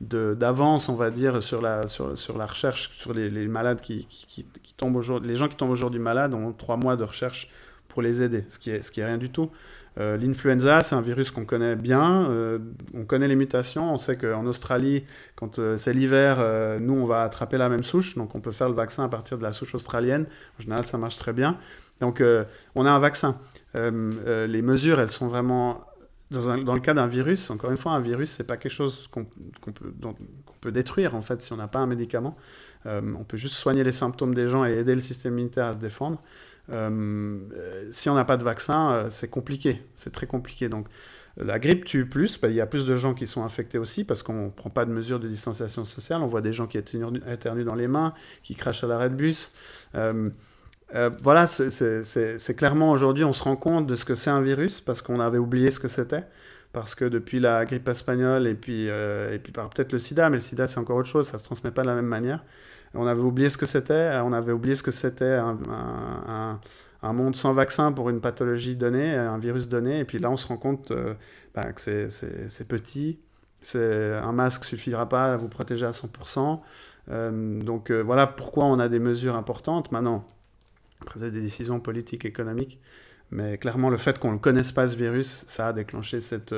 [0.00, 1.80] d'avance, on va dire, sur la,
[2.46, 4.06] recherche, sur les, malades qui
[4.76, 5.28] tombent aujourd'hui.
[5.28, 7.50] Les gens qui tombent aujourd'hui malades ont trois mois de recherche
[7.88, 9.50] pour les aider, ce qui est, ce qui est rien du tout.
[9.98, 12.58] Euh, L'influenza, c'est un virus qu'on connaît bien, euh,
[12.94, 15.04] on connaît les mutations, on sait qu'en Australie,
[15.36, 16.38] quand euh, c'est l'hiver,
[16.80, 19.38] nous, on va attraper la même souche, donc on peut faire le vaccin à partir
[19.38, 20.26] de la souche australienne.
[20.58, 21.58] En général, ça marche très bien.
[22.00, 22.22] Donc,
[22.74, 23.38] on a un vaccin.
[23.74, 25.84] Les mesures, elles sont vraiment...
[26.30, 29.24] Dans, le cas d'un virus, encore une fois, un virus, c'est pas quelque chose qu'on
[29.24, 29.94] peut,
[30.60, 32.36] peut détruire, en fait, si on n'a pas un médicament.
[32.84, 35.78] On peut juste soigner les symptômes des gens et aider le système immunitaire à se
[35.78, 36.20] défendre.
[36.70, 40.68] Euh, euh, si on n'a pas de vaccin, euh, c'est compliqué, c'est très compliqué.
[40.68, 40.86] Donc,
[41.36, 44.04] la grippe tue plus, bah, il y a plus de gens qui sont infectés aussi
[44.04, 46.22] parce qu'on ne prend pas de mesures de distanciation sociale.
[46.22, 49.52] On voit des gens qui éternuent, dans les mains, qui crachent à l'arrêt de bus.
[51.22, 55.02] Voilà, c'est- clairement aujourd'hui, on se rend compte de ce que c'est un virus parce
[55.02, 56.24] qu'on avait oublié ce que c'était.
[56.72, 58.88] Parce que depuis la grippe espagnole et puis,
[59.42, 61.70] puis peut-être le sida, mais le sida c'est encore autre chose, ça ne se transmet
[61.72, 62.44] pas de la même manière.
[62.94, 67.52] On avait oublié ce que c'était, on avait oublié ce que c'était un, monde sans
[67.52, 70.90] vaccin pour une pathologie donnée, un virus donné, et puis là on se rend compte
[70.90, 71.14] euh,
[71.54, 73.18] bah, que c'est- petit,
[73.74, 76.62] un masque suffira pas à vous protéger à 100%.
[77.10, 79.92] Euh, donc euh, voilà pourquoi on a des mesures importantes.
[79.92, 80.26] Maintenant,
[81.02, 82.80] après c'est des décisions politiques, économiques,
[83.30, 86.54] mais clairement le fait qu'on ne connaisse pas ce virus, ça a déclenché cette,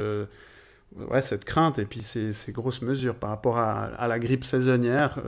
[1.23, 5.19] cette crainte et puis ces, grosses mesures par rapport à, la grippe saisonnière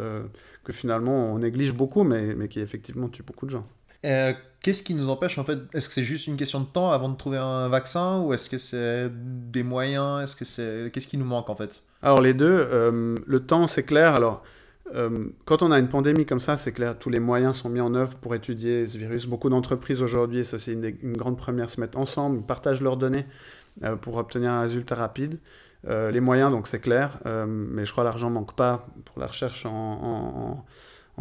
[0.69, 3.67] que finalement on néglige beaucoup, mais, mais qui effectivement tue beaucoup de gens.
[4.05, 6.91] Euh, Qu'est-ce qui nous empêche en fait Est-ce que c'est juste une question de temps
[6.91, 11.07] avant de trouver un vaccin ou est-ce que c'est des moyens Est-ce que c'est qu'est-ce
[11.07, 11.83] qui nous manque en fait?
[12.03, 14.15] Alors les deux, euh, le temps c'est clair.
[14.15, 14.43] Alors
[14.95, 17.81] euh, quand on a une pandémie comme ça, c'est clair, tous les moyens sont mis
[17.81, 19.27] en œuvre pour étudier ce virus.
[19.27, 23.25] Beaucoup d'entreprises aujourd'hui, ça c'est une, une grande première, se mettent ensemble, partagent leurs données
[24.03, 25.39] pour obtenir un résultat rapide.
[25.87, 29.21] Euh, les moyens, donc c'est clair, euh, mais je crois que l'argent manque pas pour
[29.21, 30.65] la recherche en,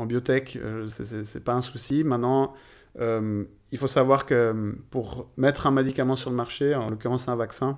[0.05, 2.03] biotech, euh, c'est- pas un souci.
[2.03, 2.53] Maintenant,
[2.99, 7.35] euh, il faut savoir que pour mettre un médicament sur le marché, en l'occurrence un
[7.35, 7.77] vaccin,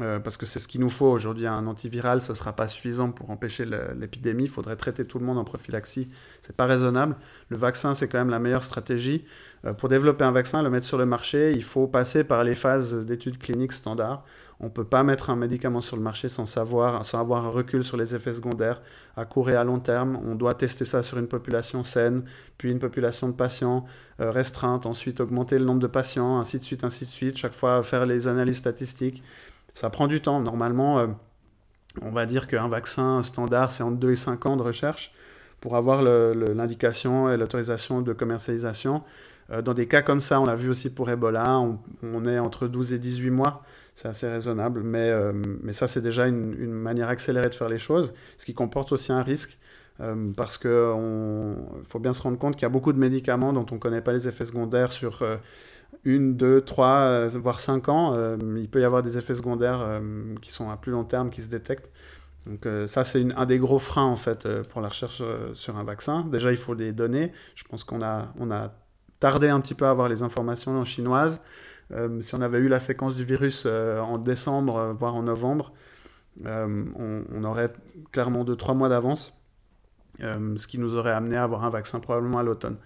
[0.00, 1.46] euh, parce que c'est ce qu'il nous faut aujourd'hui.
[1.46, 3.64] Un antiviral, ça ne sera pas suffisant pour empêcher
[3.96, 4.44] l'épidémie.
[4.44, 6.08] Il faudrait traiter tout le monde en prophylaxie.
[6.42, 7.16] C'est pas raisonnable.
[7.48, 9.24] Le vaccin, c'est quand même la meilleure stratégie.
[9.64, 12.54] Euh, pour développer un vaccin, le mettre sur le marché, il faut passer par les
[12.54, 14.24] phases d'études cliniques standards.
[14.58, 17.50] On ne peut pas mettre un médicament sur le marché sans, savoir, sans avoir un
[17.50, 18.80] recul sur les effets secondaires
[19.14, 20.18] à court et à long terme.
[20.24, 22.24] On doit tester ça sur une population saine,
[22.56, 23.84] puis une population de patients
[24.20, 27.36] euh, restreinte, ensuite augmenter le nombre de patients, ainsi de suite, ainsi de suite.
[27.36, 29.22] Chaque fois faire les analyses statistiques.
[29.76, 30.40] Ça prend du temps.
[30.40, 31.06] Normalement, euh,
[32.00, 35.12] on va dire qu'un vaccin standard, c'est entre 2 et 5 ans de recherche
[35.60, 39.02] pour avoir l'indication et l'autorisation de commercialisation.
[39.50, 41.60] Euh, dans des cas comme ça, on l'a vu aussi pour Ebola,
[42.02, 43.64] on, est entre 12 et 18 mois.
[43.94, 44.80] c'est assez raisonnable.
[44.82, 48.54] Mais, euh, mais ça, c'est déjà une, manière accélérée de faire les choses, ce qui
[48.54, 49.58] comporte aussi un risque.
[50.36, 50.68] Parce qu'il
[51.84, 54.02] faut bien se rendre compte qu'il y a beaucoup de médicaments dont on ne connaît
[54.02, 55.22] pas les effets secondaires sur
[56.04, 58.14] une, deux, trois, voire cinq ans.
[58.56, 60.00] il peut y avoir des effets secondaires
[60.40, 61.90] qui sont à plus long terme, qui se détectent.
[62.46, 65.20] Donc ça, c'est un des gros freins en fait pour la recherche
[65.54, 66.24] sur un vaccin.
[66.30, 67.32] Déjà, il faut des données.
[67.56, 68.72] Je pense qu'on a, on a
[69.20, 71.40] tardé un petit peu à avoir les informations chinoises.
[71.92, 75.22] Euh, si on avait eu la séquence du virus euh, en décembre, euh, voire en
[75.22, 75.72] novembre,
[76.44, 77.72] on, aurait
[78.12, 79.32] clairement 2-3 mois d'avance,
[80.20, 82.76] ce qui nous aurait amené à avoir un vaccin probablement à l'automne.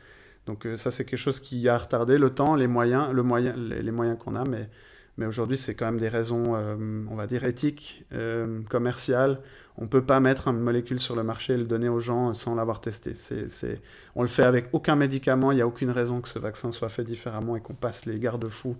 [0.47, 3.91] Donc ça, c'est quelque chose qui a retardé le temps, les moyens, le moyen, les,
[3.91, 4.69] moyens qu'on a, mais,
[5.17, 8.05] mais aujourd'hui, c'est quand même des raisons, on va dire, éthiques,
[8.69, 9.39] commerciales,
[9.81, 12.35] on ne peut pas mettre une molécule sur le marché et le donner aux gens
[12.35, 13.15] sans l'avoir testé.
[13.15, 13.81] C'est,
[14.15, 16.91] On le fait avec aucun médicament, il n'y a aucune raison que ce vaccin soit
[16.91, 18.77] fait différemment et qu'on passe les garde-fous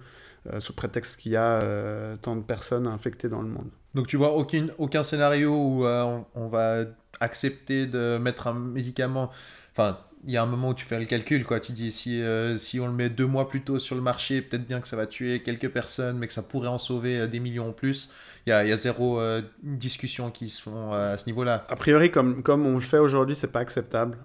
[0.53, 3.69] euh, sous prétexte qu'il y a euh, tant de personnes infectées dans le monde.
[3.95, 6.85] Donc tu vois aucun, aucun scénario où euh, on, va
[7.21, 9.31] accepter de mettre un médicament...
[9.73, 11.61] Enfin, il y a un moment où tu fais le calcul, quoi.
[11.61, 12.23] Tu dis si,
[12.59, 14.97] si on le met deux mois plus tôt sur le marché, peut-être bien que ça
[14.97, 18.11] va tuer quelques personnes, mais que ça pourrait en sauver des millions en plus
[18.47, 21.67] il y a, y a, zéro euh, discussion qui se font euh, à ce niveau-là.
[21.69, 24.19] A priori, comme, comme on le fait aujourd'hui, c'est pas acceptable.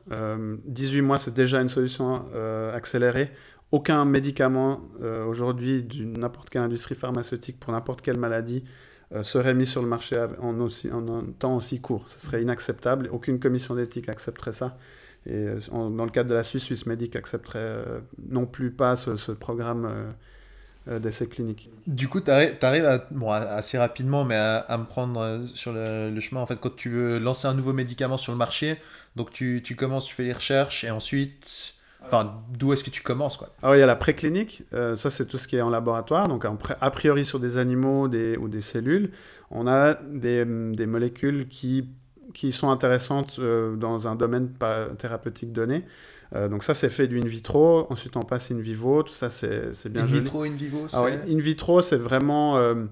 [0.65, 2.25] 18 euh, mois, c'est déjà une solution
[2.73, 3.29] accélérée.
[3.71, 4.81] Aucun médicament
[5.27, 8.63] aujourd'hui d'une n'importe quelle industrie pharmaceutique pour n'importe quelle maladie
[9.21, 12.05] serait mis sur le marché en, aussi, en un temps aussi court.
[12.09, 13.09] Ce serait inacceptable.
[13.11, 14.77] Aucune commission d'éthique accepterait ça.
[15.27, 17.83] Et dans le cadre de la Suisse, Suisse Medic accepterait
[18.29, 20.13] non plus pas ce, ce programme
[20.87, 21.71] euh, d'essais cliniques.
[21.87, 26.19] Du coup, tu arrives, à, bon, assez rapidement, mais à, me prendre euh, sur le,
[26.19, 28.77] chemin, en fait, quand tu veux lancer un nouveau médicament sur le marché,
[29.15, 33.01] donc tu, tu commences, tu fais les recherches, et ensuite, enfin, d'où est-ce que tu
[33.01, 33.49] commences quoi?
[33.63, 36.27] Alors, il y a la préclinique, euh, ça c'est tout ce qui est en laboratoire,
[36.27, 39.09] donc a priori sur des animaux des, ou des cellules,
[39.49, 41.89] on a des, des molécules qui,
[42.35, 44.51] qui sont intéressantes dans un domaine
[44.99, 45.81] thérapeutique donné.
[46.33, 47.87] Euh, donc ça, c'est fait du in vitro.
[47.89, 49.03] Ensuite, on passe in vivo.
[49.03, 50.21] Tout ça, c'est bien in joli.
[50.21, 52.57] Vitro, in vivo, ah In vitro, c'est vraiment...
[52.57, 52.85] Euh,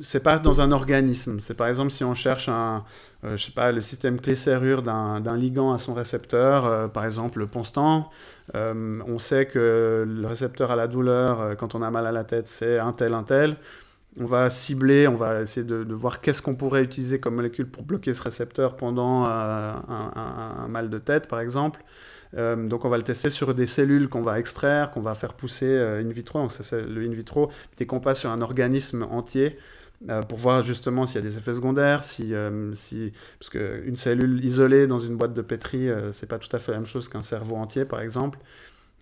[0.00, 1.40] c'est pas dans un organisme.
[1.40, 2.84] C'est par exemple si on cherche un...
[3.24, 7.46] Euh, je sais pas, le système clé-serrure d'un ligand à son récepteur, par exemple le
[7.46, 8.10] ponstant.
[8.54, 12.48] on sait que le récepteur à la douleur, quand on a mal à la tête,
[12.48, 13.56] c'est un tel, un tel
[14.18, 17.82] on va cibler, on va essayer de, voir qu'est-ce qu'on pourrait utiliser comme molécule pour
[17.82, 21.82] bloquer ce récepteur pendant un, un, mal de tête, par exemple.
[22.36, 25.34] Euh, donc on va le tester sur des cellules qu'on va extraire, qu'on va faire
[25.34, 26.40] pousser euh, in vitro.
[26.40, 29.58] Donc c'est le in vitro, dès qu'on passe sur un organisme entier,
[30.10, 32.34] euh, pour voir justement s'il y a des effets secondaires, si,
[32.74, 36.72] si parce qu'une cellule isolée dans une boîte de pétri, c'est pas tout à fait
[36.72, 38.38] la même chose qu'un cerveau entier, par exemple.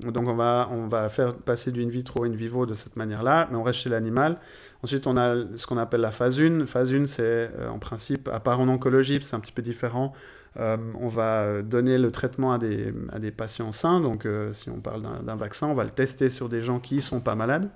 [0.00, 3.48] Donc on va, on va faire passer du in vitro in vivo de cette manière-là,
[3.50, 4.38] mais on reste chez l'animal.
[4.84, 6.66] Ensuite, on a ce qu'on appelle la phase 1.
[6.66, 10.12] Phase 1, c'est en principe, à part en oncologie, c'est un petit peu différent.
[10.60, 14.00] Euh, on va donner le traitement à des, à des patients sains.
[14.00, 16.96] Donc, euh, si on parle d'un vaccin, on va le tester sur des gens qui
[16.96, 17.70] ne sont pas malades.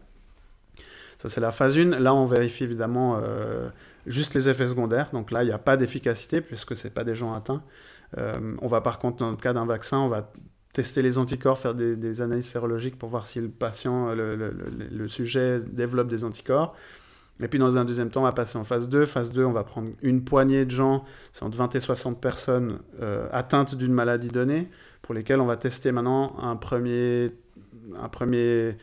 [1.16, 1.98] Ça, c'est la phase 1.
[1.98, 3.70] Là, on vérifie évidemment euh,
[4.06, 5.08] juste les effets secondaires.
[5.14, 7.62] Donc là, il n'y a pas d'efficacité puisque ce pas des gens atteints.
[8.18, 10.30] on va par contre, dans le cas d'un vaccin, on va
[10.74, 16.08] tester les anticorps, faire des, analyses sérologiques pour voir si le patient, le sujet développe
[16.08, 16.76] des anticorps.
[17.40, 19.06] Et puis dans un deuxième temps, on va passer en phase 2.
[19.06, 22.78] Phase 2, on va prendre une poignée de gens, c'est entre 20 et 60 personnes
[23.00, 24.68] euh, atteintes d'une maladie donnée,
[25.02, 27.32] pour lesquelles on va tester maintenant un premier...
[28.00, 28.76] Un premier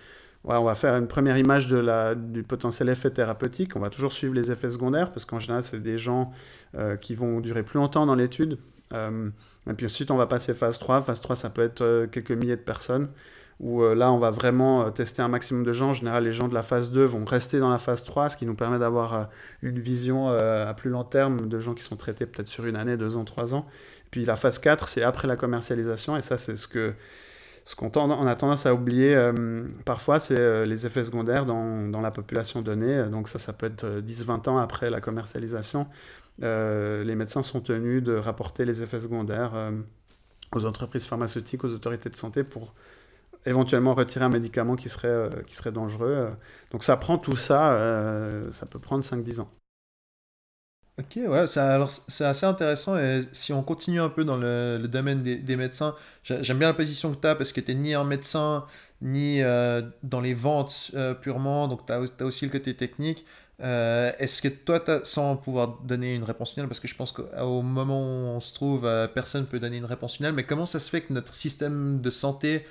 [0.48, 3.76] on va faire une première image de la, du potentiel effet thérapeutique.
[3.76, 6.32] On va toujours suivre les effets secondaires, parce qu'en général, c'est des gens
[6.76, 8.60] euh, qui vont durer plus longtemps dans l'étude.
[8.94, 9.30] Euh,
[9.68, 11.02] et puis ensuite, on va passer phase 3.
[11.02, 13.10] Phase 3, ça peut être quelques milliers de personnes
[13.60, 15.90] où euh, là, on va vraiment euh, tester un maximum de gens.
[15.90, 18.38] En général, les gens de la phase 2 vont rester dans la phase 3, ce
[18.38, 19.24] qui nous permet d'avoir euh,
[19.62, 22.98] une vision à plus long terme de gens qui sont traités peut-être sur une année,
[22.98, 23.66] deux ans, trois ans.
[24.12, 26.94] Puis la phase 4, c'est après la commercialisation, et ça, c'est ce que
[27.68, 29.32] ce qu'on on a tendance à oublier
[29.86, 33.06] parfois, c'est les effets secondaires dans, dans, la population donnée.
[33.10, 35.88] Donc ça, ça peut être 10-20 ans après la commercialisation.
[36.40, 39.54] les médecins sont tenus de rapporter les effets secondaires
[40.54, 42.76] aux entreprises pharmaceutiques, aux autorités de santé pour
[43.46, 46.14] éventuellement retirer un médicament qui serait, euh, qui serait dangereux.
[46.14, 46.30] Euh.
[46.72, 49.50] Donc ça prend tout ça, euh, ça peut prendre 5-10 ans.
[50.98, 52.98] Ok, ouais, c'est assez intéressant.
[52.98, 57.14] Et si on continue un peu dans le, domaine des, médecins, j'aime bien la position
[57.14, 58.66] que tu as parce que tu n'es ni un médecin,
[59.02, 63.26] ni dans les ventes purement, donc tu as, aussi le côté technique.
[63.60, 68.00] Est-ce que toi, sans pouvoir donner une réponse finale, parce que je pense qu'au moment
[68.00, 70.90] où on se trouve, personne ne peut donner une réponse finale, mais comment ça se
[70.90, 72.66] fait que notre système de santé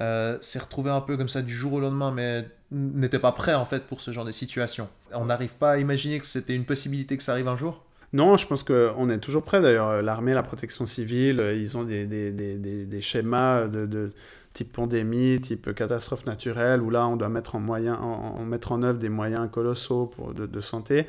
[0.00, 3.54] euh, s'est retrouvé un peu comme ça du jour au lendemain, mais n'était pas prêt
[3.54, 4.88] en fait pour ce genre de situation.
[5.12, 7.84] On n'arrive pas à imaginer que c'était une possibilité que ça arrive un jour?
[8.12, 10.02] Non, je pense qu'on est toujours prêt d'ailleurs.
[10.02, 14.12] L'armée, la protection civile, ils ont des, des, des, des schémas de, de,
[14.56, 18.82] type pandémie, type catastrophe naturelle, où là on doit mettre en, moyen, en, mettre en
[18.82, 21.06] œuvre des moyens colossaux pour, de, santé.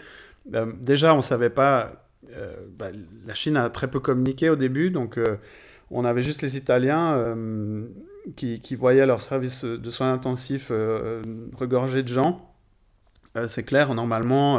[0.54, 2.04] Euh, déjà, on ne savait pas.
[2.36, 2.88] Euh, bah,
[3.26, 5.38] la Chine a très peu communiqué au début, donc euh,
[5.91, 7.36] on avait juste les Italiens
[8.36, 10.72] qui, voyaient leur service de soins intensifs
[11.56, 12.54] regorger de gens.
[13.48, 14.58] C'est clair, normalement,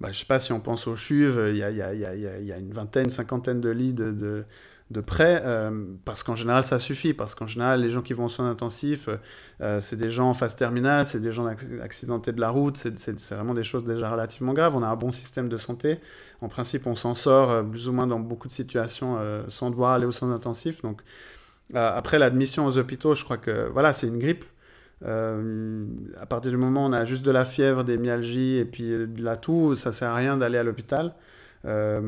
[0.00, 3.04] bah, je ne sais pas si on pense aux chuves, il y a, une vingtaine,
[3.04, 4.44] une cinquantaine de lits de,
[4.90, 8.24] de près, euh, parce qu'en général ça suffit, parce qu'en général les gens qui vont
[8.24, 9.08] en soins intensifs,
[9.60, 11.46] euh, c'est des gens en phase terminale, c'est des gens
[11.82, 14.74] accidentés de la route, c'est vraiment des choses déjà relativement graves.
[14.74, 16.00] On a un bon système de santé,
[16.40, 19.18] en principe on s'en sort euh, plus ou moins dans beaucoup de situations
[19.48, 20.82] sans devoir aller aux soins intensifs.
[20.82, 21.02] Donc
[21.74, 24.44] après l'admission aux hôpitaux, je crois que voilà, c'est une grippe.
[25.04, 28.90] à partir du moment où on a juste de la fièvre, des myalgies et puis
[28.90, 31.14] de la toux, ça sert à rien d'aller à l'hôpital.
[31.66, 32.00] Euh,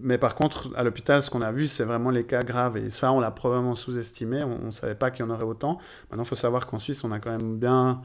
[0.00, 2.76] mais par contre, à l'hôpital, ce qu'on a vu, c'est vraiment les cas graves.
[2.76, 4.42] Et ça, on l'a probablement sous-estimé.
[4.42, 5.78] On ne savait pas qu'il y en aurait autant.
[6.10, 8.02] Maintenant, il faut savoir qu'en Suisse, on a quand même bien.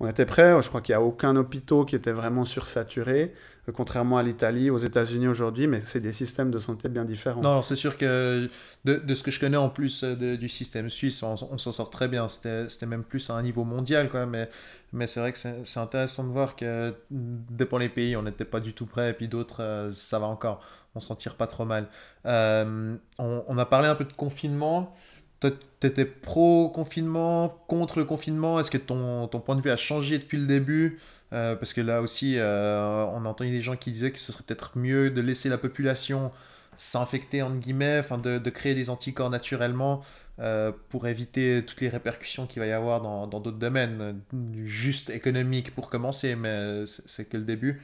[0.00, 0.60] On était prêts.
[0.62, 3.32] Je crois qu'il n'y a aucun hôpital qui était vraiment sursaturé
[3.72, 7.40] contrairement à l'Italie, aux États-Unis aujourd'hui, mais c'est des systèmes de santé bien différents.
[7.40, 8.50] Non, c'est sûr que
[8.84, 11.88] de, de, ce que je connais en plus euh, du système suisse, on, s'en sort
[11.88, 12.28] très bien.
[12.28, 14.50] C'était même plus à un niveau mondial même, mais,
[14.92, 18.60] mais c'est vrai que c'est intéressant de voir que dépend les pays, on n'était pas
[18.60, 20.60] du tout prêt, et puis d'autres, euh, ça va encore.
[20.94, 21.88] On s'en tire pas trop mal.
[22.26, 24.92] Euh, on, on, a parlé un peu de confinement.
[25.40, 28.58] Toi, tu étais pro-confinement, contre le confinement?
[28.60, 30.98] Est-ce que ton, ton point de vue a changé depuis le début?
[31.34, 34.32] Euh, parce que là aussi, euh, on a entendu des gens qui disaient que ce
[34.32, 36.30] serait peut-être mieux de laisser la population
[36.76, 40.02] s'infecter, entre guillemets, enfin de, de, créer des anticorps naturellement
[40.40, 44.20] euh, pour éviter toutes les répercussions qu'il va y avoir dans d'autres domaines,
[44.64, 47.80] juste économique pour commencer, mais c'est que le début.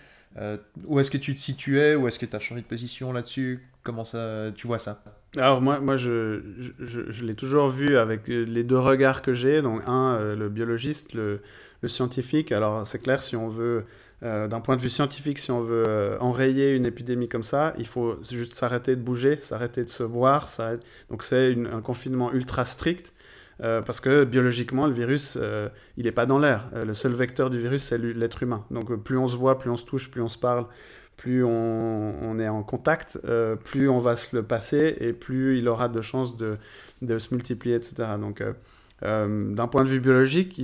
[0.87, 1.95] où est-ce que tu te situais?
[1.95, 3.69] Où est-ce que tu as changé de position là-dessus?
[3.83, 5.03] Comment ça, tu vois ça?
[5.37, 6.41] Alors moi, moi je,
[6.81, 9.63] je, je l'ai toujours vu avec les deux regards que j'ai.
[9.63, 11.41] Donc un, le biologiste, le,
[11.83, 12.53] le scientifique.
[12.53, 13.85] Alors c'est clair, si on veut,
[14.23, 17.75] euh, d'un point de vue scientifique, si on veut euh, enrayer une épidémie comme ça,
[17.79, 20.49] il faut juste s'arrêter de bouger, s'arrêter de se voir.
[21.09, 23.13] Donc c'est un confinement ultra strict.
[23.63, 25.39] Euh, parce que biologiquement, le virus,
[25.99, 26.71] il n'est pas dans l'air.
[26.75, 28.65] le seul vecteur du virus, c'est l'être humain.
[28.71, 30.67] Donc plus on se voit, plus on se touche, plus on se parle,
[31.21, 33.19] plus on, est en contact,
[33.65, 36.57] plus on va se le passer et plus il aura de chances de,
[37.03, 37.95] de se multiplier, etc.
[38.19, 38.43] Donc
[39.03, 40.59] d'un point de vue biologique,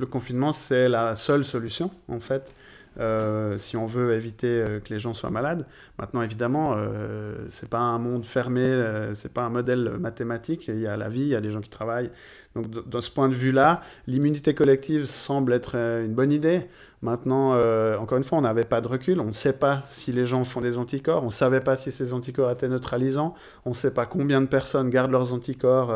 [0.00, 2.52] le confinement, c'est la seule solution, en fait,
[2.98, 5.66] euh, si on veut éviter euh, que les gens soient malades.
[5.98, 10.68] Maintenant, évidemment, euh, c'est pas un monde fermé, euh, c'est pas un modèle mathématique.
[10.68, 12.10] Il y a la vie, il y a des gens qui travaillent.
[12.56, 16.62] Donc, de, ce point de vue-là, l'immunité collective semble être une bonne idée.
[17.02, 17.52] Maintenant,
[17.98, 19.20] encore une fois, on n'avait pas de recul.
[19.20, 21.22] On ne sait pas si les gens font des anticorps.
[21.22, 23.34] On ne savait pas si ces anticorps étaient neutralisants.
[23.64, 25.94] On ne sait pas combien de personnes gardent leurs anticorps,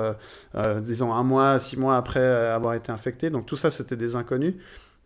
[0.81, 3.29] disons, un mois, six mois après avoir été infectés.
[3.29, 4.55] Donc, tout ça, c'était des inconnus.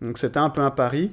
[0.01, 1.11] Donc, c'était un peu un pari.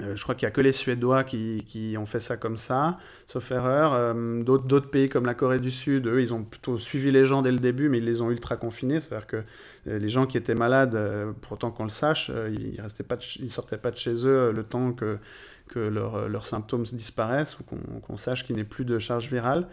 [0.00, 2.98] Euh, je crois qu'il n'y a que les Suédois qui, ont fait ça comme ça,
[3.26, 3.92] sauf erreur.
[3.92, 7.42] Euh, d'autres pays comme la Corée du Sud, eux, ils ont plutôt suivi les gens
[7.42, 9.00] dès le début, mais ils les ont ultra confinés.
[9.00, 9.42] C'est-à-dire que euh,
[9.86, 10.98] les gens qui étaient malades,
[11.40, 15.18] pour autant qu'on le sache, ils ne sortaient pas de chez eux le temps que,
[15.76, 17.64] leurs symptômes disparaissent ou
[18.00, 19.66] qu'on sache qu'il n'y ait plus de charge virale.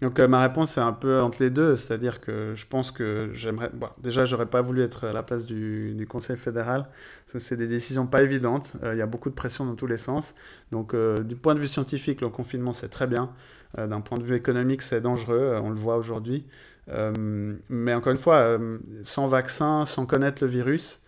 [0.00, 3.30] Donc euh, ma réponse est un peu entre les deux, c'est-à-dire que je pense que
[3.34, 3.70] j'aimerais...
[4.00, 6.88] Déjà, j'aurais pas voulu être à la place du, Conseil fédéral,
[7.24, 9.74] parce que c'est des décisions pas évidentes, euh, il y a beaucoup de pression dans
[9.74, 10.34] tous les sens.
[10.70, 13.30] Donc euh, du point de vue scientifique, le confinement c'est très bien,
[13.76, 16.46] d'un point de vue économique c'est dangereux, on le voit aujourd'hui.
[16.88, 18.58] Mais encore une fois,
[19.02, 21.02] sans vaccin, sans connaître le virus,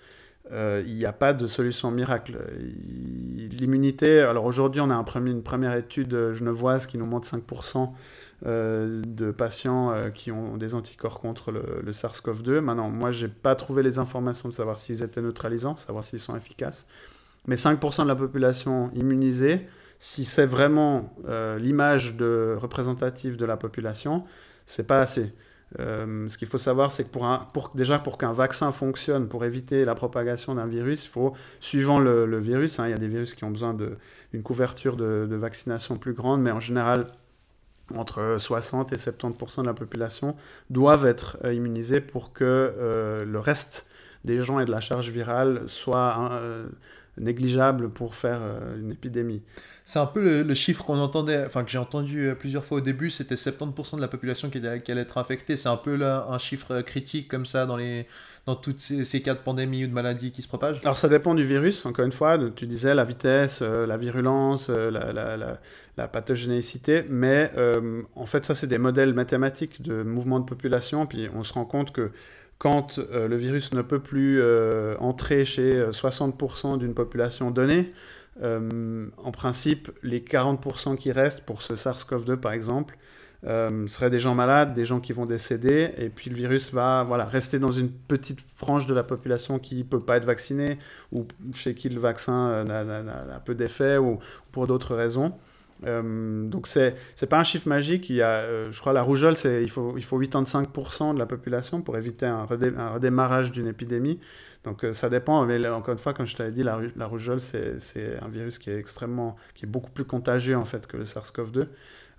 [0.51, 2.39] il n'y a pas de solution miracle.
[3.37, 7.91] L'immunité, alors aujourd'hui on a une première étude genevoise qui nous montre 5%
[8.47, 12.61] euh, de patients euh, qui ont des anticorps contre le, SARS-CoV-2.
[12.61, 16.21] Maintenant, moi, je n'ai pas trouvé les informations de savoir s'ils étaient neutralisants, savoir s'ils
[16.21, 16.87] sont efficaces.
[17.47, 24.25] Mais 5% de la population immunisée, si c'est vraiment euh, l'image représentative de la population,
[24.65, 25.35] c'est pas assez.
[25.79, 29.95] Ce qu'il faut savoir, c'est que pour, déjà pour qu'un vaccin fonctionne, pour éviter la
[29.95, 33.45] propagation d'un virus, il faut, suivant le, virus, hein, il y a des virus qui
[33.45, 37.07] ont besoin d'une couverture de, vaccination plus grande, mais en général,
[37.97, 40.37] entre 60 et 70% de la population
[40.71, 43.87] doivent être euh, immunisés pour que euh, le reste
[44.25, 46.69] des gens et de la charge virale soit euh,
[47.19, 48.41] négligeable pour faire
[48.79, 49.43] une épidémie.
[49.85, 53.11] C'est un peu le, chiffre qu'on entendait, enfin que j'ai entendu plusieurs fois au début,
[53.11, 55.57] c'était 70% de la population qui, qui, allait être infectée.
[55.57, 58.07] C'est un peu là, un chiffre critique comme ça dans les,
[58.47, 61.35] dans toutes ces, cas de pandémie ou de maladie qui se propagent Alors ça dépend
[61.35, 67.05] du virus, encore une fois, tu disais la vitesse, euh, la virulence, euh, la, pathogénicité,
[67.11, 71.43] mais euh, en fait ça c'est des modèles mathématiques de mouvement de population, puis on
[71.43, 72.11] se rend compte que
[72.61, 74.41] quand le virus ne peut plus
[74.99, 77.93] entrer chez 60% d'une population donnée,
[78.43, 82.97] en principe, les 40% qui restent pour ce SARS-CoV-2 par exemple,
[83.47, 87.05] euh, seraient des gens malades, des gens qui vont décéder, et puis le virus va
[87.05, 90.79] voilà, rester dans une petite frange de la population qui ne peut pas être vaccinée,
[91.11, 94.19] ou chez qui le vaccin euh, n'a peu d'effet, ou
[94.53, 95.33] pour d'autres raisons.
[95.87, 98.11] Euh, donc c'est n'est pas un chiffre magique.
[98.11, 101.27] Il y a, euh, je crois la rougeole, il faut, il faut 85% de la
[101.27, 104.21] population pour éviter un, redémarrage d'une épidémie.
[104.65, 108.19] Donc ça dépend, mais encore une fois, comme je t'avais dit, la, la rougeole, c'est
[108.21, 111.67] un virus qui est extrêmement, qui est beaucoup plus contagieux en fait que le SARS-CoV-2.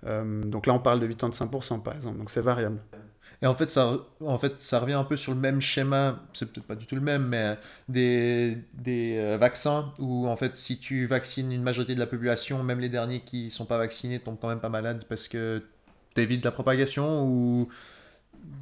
[0.04, 2.78] Euh, donc là, on parle de 85% par exemple, donc c'est variable.
[3.42, 6.52] Et en fait, ça, en fait, ça revient un peu sur le même schéma, c'est
[6.52, 10.78] peut-être pas du tout le même, mais des, des euh, vaccins où, en fait, si
[10.78, 14.38] tu vaccines une majorité de la population, même les derniers qui sont pas vaccinés tombent
[14.40, 15.64] quand même pas malades parce que
[16.14, 17.68] tu évites la propagation ou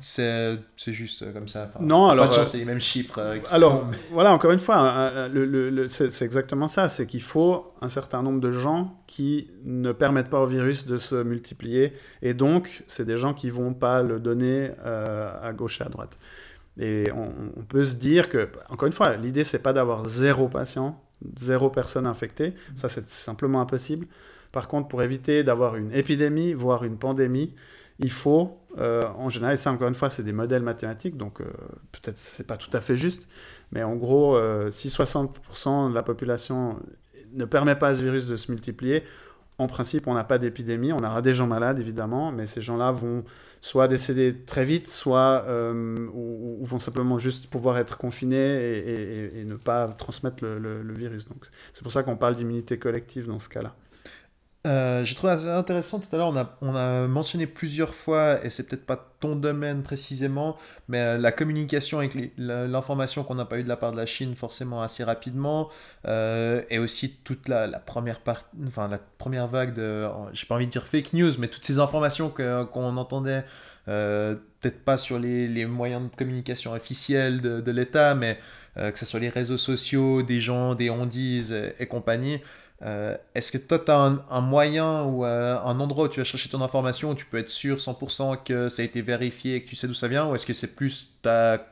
[0.01, 1.71] c'est juste euh, comme ça.
[1.81, 2.33] non, alors.
[2.39, 3.19] Euh, c'est les mêmes chiffres.
[3.19, 6.89] Euh, alors, voilà, encore une fois, hein, le, c'est exactement ça.
[6.89, 10.97] C'est qu'il faut un certain nombre de gens qui ne permettent pas au virus de
[10.97, 11.93] se multiplier.
[12.23, 16.19] Et donc, c'est des gens qui vont pas le donner à gauche et à droite.
[16.79, 21.03] Et on, peut se dire que, encore une fois, l'idée, c'est pas d'avoir zéro patient,
[21.37, 22.55] zéro personne infectée.
[22.77, 24.07] Ça, c'est simplement impossible.
[24.51, 27.55] Par contre, pour éviter d'avoir une épidémie, voire une pandémie,
[28.01, 31.45] il faut, euh, en général, ça encore une fois, c'est des modèles mathématiques, donc euh,
[31.93, 33.29] peut-être c'est pas tout à fait juste,
[33.73, 36.79] mais en gros, euh, si 60% de la population
[37.35, 39.05] ne permet pas à ce virus de se multiplier,
[39.59, 42.91] en principe, on n'a pas d'épidémie, on aura des gens malades évidemment, mais ces gens-là
[42.93, 43.25] vont
[43.61, 45.45] soit décéder très vite, soit
[46.15, 51.29] ou, vont simplement juste pouvoir être confinés et, ne pas transmettre le virus.
[51.29, 51.45] Donc
[51.75, 53.75] c'est pour ça qu'on parle d'immunité collective dans ce cas-là.
[54.67, 58.51] Euh, j'ai trouvé intéressant tout à l'heure, on a, on a mentionné plusieurs fois, et
[58.51, 60.59] c'est peut-être pas ton domaine précisément,
[60.89, 64.05] mais euh, la communication avec l'information qu'on n'a pas eu de la part de la
[64.05, 65.71] Chine forcément assez rapidement,
[66.07, 70.67] euh, et aussi toute la, première part, enfin la première vague de, j'ai pas envie
[70.67, 73.45] de dire fake news, mais toutes ces informations qu'on entendait,
[73.87, 78.39] peut-être pas sur les, les, moyens de communication officiels de, l'État, mais
[78.77, 82.41] que ce soit les réseaux sociaux, des gens, des ondises et compagnie.
[82.83, 86.25] Euh, est-ce que toi, tu as un, moyen ou euh, un endroit où tu vas
[86.25, 89.63] chercher ton information où tu peux être sûr 100% que ça a été vérifié et
[89.63, 91.67] que tu sais d'où ça vient Ou est-ce que c'est plus ta,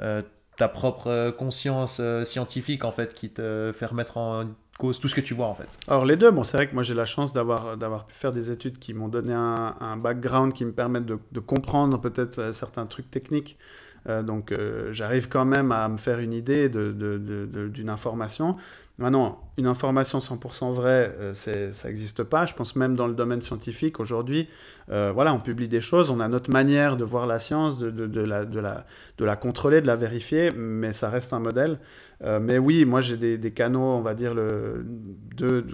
[0.00, 0.22] euh,
[0.56, 4.44] ta propre conscience scientifique en fait qui te fait remettre en
[4.78, 5.78] cause tout ce que tu vois en fait?
[5.88, 8.50] Alors les deux, bon, c'est vrai que moi j'ai la chance d'avoir, pu faire des
[8.50, 13.10] études qui m'ont donné un, un, background qui me permettent de, comprendre peut-être certains trucs
[13.10, 13.58] techniques.
[14.06, 14.54] donc
[14.92, 18.56] j'arrive quand même à me faire une idée de, de, d'une information.
[18.98, 22.46] Maintenant, une information 100% vraie, euh, ça n'existe pas.
[22.46, 24.48] Je pense même dans le domaine scientifique aujourd'hui,
[24.90, 27.90] euh, voilà, on publie des choses, on a notre manière de voir la science, de,
[27.90, 31.78] de, de, la, de, la, contrôler, de la vérifier, mais ça reste un modèle.
[32.24, 34.34] Euh, mais oui, moi j'ai des, canaux, on va dire,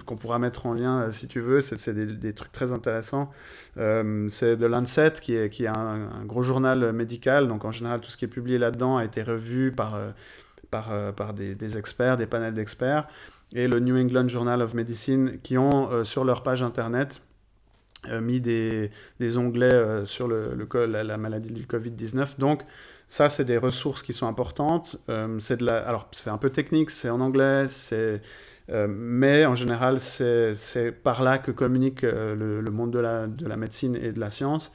[0.05, 3.31] qu'on pourra mettre en lien si tu veux, c'est des, des, trucs très intéressants.
[3.75, 8.01] c'est de Lancet, qui est, qui est un, un, gros journal médical, donc en général
[8.01, 9.97] tout ce qui est publié là-dedans a été revu par
[10.69, 13.07] par, euh, des, experts, des panels d'experts,
[13.53, 17.21] et le New England Journal of Medicine, qui ont euh, sur leur page internet
[18.09, 18.89] euh, mis des,
[19.37, 22.39] onglets sur la, la, maladie du Covid-19.
[22.39, 22.63] Donc,
[23.07, 24.97] ça, c'est des ressources qui sont importantes.
[25.39, 25.77] c'est de la...
[25.87, 28.21] Alors, c'est un peu technique, c'est en anglais, c'est...
[28.67, 34.19] mais en général, c'est par là que communique le, monde de la médecine et de
[34.19, 34.73] la science.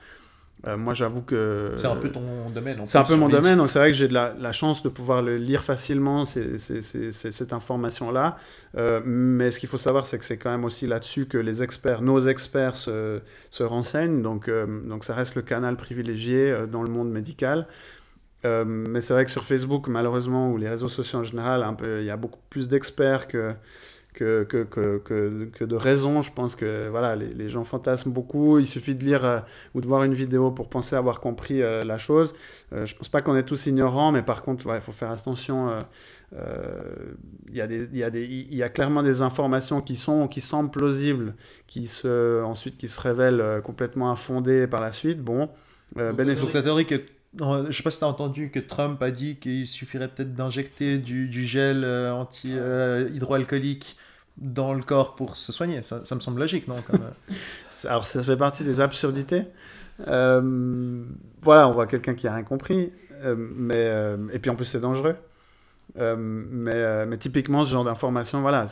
[0.66, 1.72] Euh, moi, j'avoue que.
[1.76, 2.80] C'est un peu ton domaine.
[2.86, 4.88] C'est un peu mon domaine, donc c'est vrai que j'ai de la, la, chance de
[4.88, 8.36] pouvoir le lire facilement, cette information-là.
[8.76, 11.62] Euh, mais ce qu'il faut savoir, c'est que c'est quand même aussi là-dessus que les
[11.62, 14.20] experts, nos experts, se, se renseignent.
[14.20, 17.68] Donc, euh, donc, ça reste le canal privilégié dans le monde médical.
[18.44, 22.00] mais c'est vrai que sur Facebook, malheureusement, ou les réseaux sociaux en général, un peu,
[22.00, 23.54] il y a beaucoup plus d'experts que
[24.18, 26.22] que, que, que, que, de raison.
[26.22, 28.58] Je pense que voilà, les, les, gens fantasment beaucoup.
[28.58, 29.38] Il suffit de lire euh,
[29.74, 32.34] ou de voir une vidéo pour penser avoir compris euh, la chose.
[32.72, 35.10] Euh, je pense pas qu'on est tous ignorants, mais par contre, il ouais, faut faire
[35.10, 35.78] attention.
[36.32, 40.70] Il y, a des, y, des, y a clairement des informations qui, sont, qui semblent
[40.70, 41.34] plausibles,
[41.66, 45.22] qui se, ensuite qui se révèlent complètement infondées par la suite.
[45.22, 45.48] Bon,
[45.96, 46.12] euh,
[46.62, 47.00] théorie que
[47.36, 50.98] je sais pas si tu as entendu que Trump a dit qu'il suffirait peut-être d'injecter
[50.98, 53.96] du, du gel euh, anti-hydroalcoolique
[54.40, 55.82] dans le corps pour se soigner.
[55.82, 57.34] Ça, me semble logique, non euh,
[57.88, 59.44] Alors, ça fait partie des absurdités.
[60.06, 61.04] Euh,
[61.42, 62.92] voilà, on voit quelqu'un qui a rien compris.
[63.24, 63.90] euh, mais,
[64.32, 65.16] et puis en plus, c'est dangereux.
[65.96, 68.66] Euh, mais, euh, mais typiquement, ce genre d'information, voilà,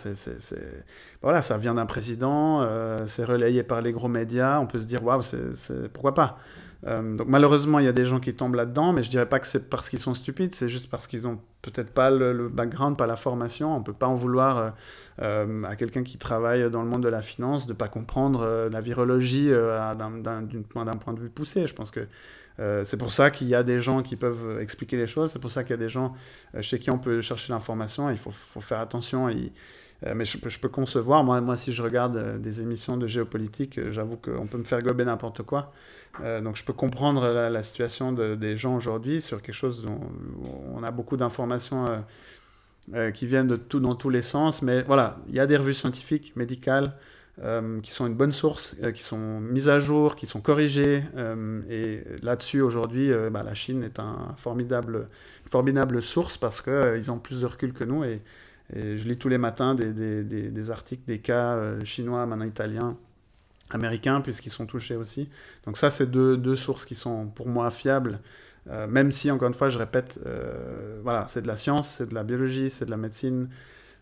[1.22, 4.60] voilà, ça vient d'un président, euh, c'est relayé par les gros médias.
[4.60, 5.22] On peut se dire, waouh,
[5.92, 6.38] pourquoi pas
[6.84, 9.46] Donc malheureusement, il y a des gens qui tombent là-dedans, mais je dirais pas que
[9.46, 13.06] c'est parce qu'ils sont stupides, c'est juste parce qu'ils ont peut-être pas le, background, pas
[13.06, 13.74] la formation.
[13.74, 14.74] On peut pas en vouloir
[15.18, 19.50] à quelqu'un qui travaille dans le monde de la finance de pas comprendre la virologie
[19.50, 21.66] d'un point de vue poussé.
[21.66, 22.06] Je pense que
[22.58, 25.40] euh, c'est pour ça qu'il y a des gens qui peuvent expliquer les choses, c'est
[25.40, 26.14] pour ça qu'il y a des gens
[26.54, 28.10] euh, chez qui on peut chercher l'information.
[28.10, 29.28] Il faut, faire attention.
[29.28, 34.16] Euh, mais je, peux- concevoir, moi, moi si je regarde des émissions de géopolitique, j'avoue
[34.16, 35.72] qu'on peut me faire gober n'importe quoi.
[36.42, 40.00] Donc je peux comprendre la, situation de- des gens aujourd'hui sur quelque chose dont
[40.74, 41.84] on a beaucoup d'informations
[43.14, 44.62] qui viennent dans tous les sens.
[44.62, 46.94] Mais voilà, il y a des revues scientifiques, médicales,
[47.42, 51.04] euh, qui sont une bonne source, euh, qui sont mises à jour, qui sont corrigées.
[51.16, 55.06] euh, et là-dessus, aujourd'hui, bah, la Chine est une
[55.46, 58.04] formidable source parce qu'ils ont plus de recul que nous.
[58.04, 58.22] Et,
[58.74, 62.96] je lis tous les matins des, articles des cas chinois, maintenant italiens,
[63.70, 65.28] américains, puisqu'ils sont touchés aussi.
[65.66, 68.18] Donc ça, c'est deux, deux sources qui sont pour moi fiables.
[68.88, 70.18] Même si, encore une fois, je répète,
[71.04, 73.48] voilà, c'est de la science, c'est de la biologie, c'est de la médecine.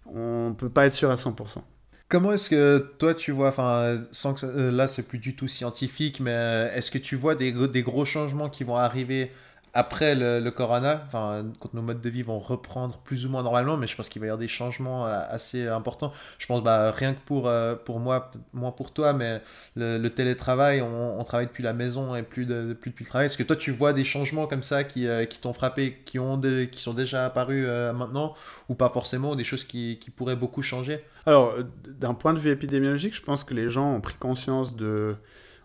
[0.06, 1.62] On ne peut pas être sûr à 100%.
[2.08, 5.34] Comment est-ce que toi tu vois, enfin, sans que ça- euh, là c'est plus du
[5.34, 8.76] tout scientifique, mais euh, est-ce que tu vois des, gros- des gros changements qui vont
[8.76, 9.32] arriver
[9.74, 13.88] après le, corona, quand nos modes de vie vont reprendre plus ou moins normalement, mais
[13.88, 16.12] je pense qu'il va y avoir des changements euh, assez importants.
[16.38, 19.42] Je pense, bah, rien que pour, euh, pour moi, moins pour toi, mais
[19.74, 23.26] le, télétravail, on, travaille depuis la maison et plus, de, plus depuis le travail.
[23.26, 26.20] Est-ce que toi tu vois des changements comme ça qui, euh, qui t'ont frappé, qui,
[26.20, 28.34] ont qui sont déjà apparus maintenant,
[28.68, 31.04] ou pas forcément, ou des choses qui, qui pourraient beaucoup changer?
[31.26, 31.54] Alors,
[31.88, 35.16] d'un point de vue épidémiologique, je pense que les gens ont pris conscience de,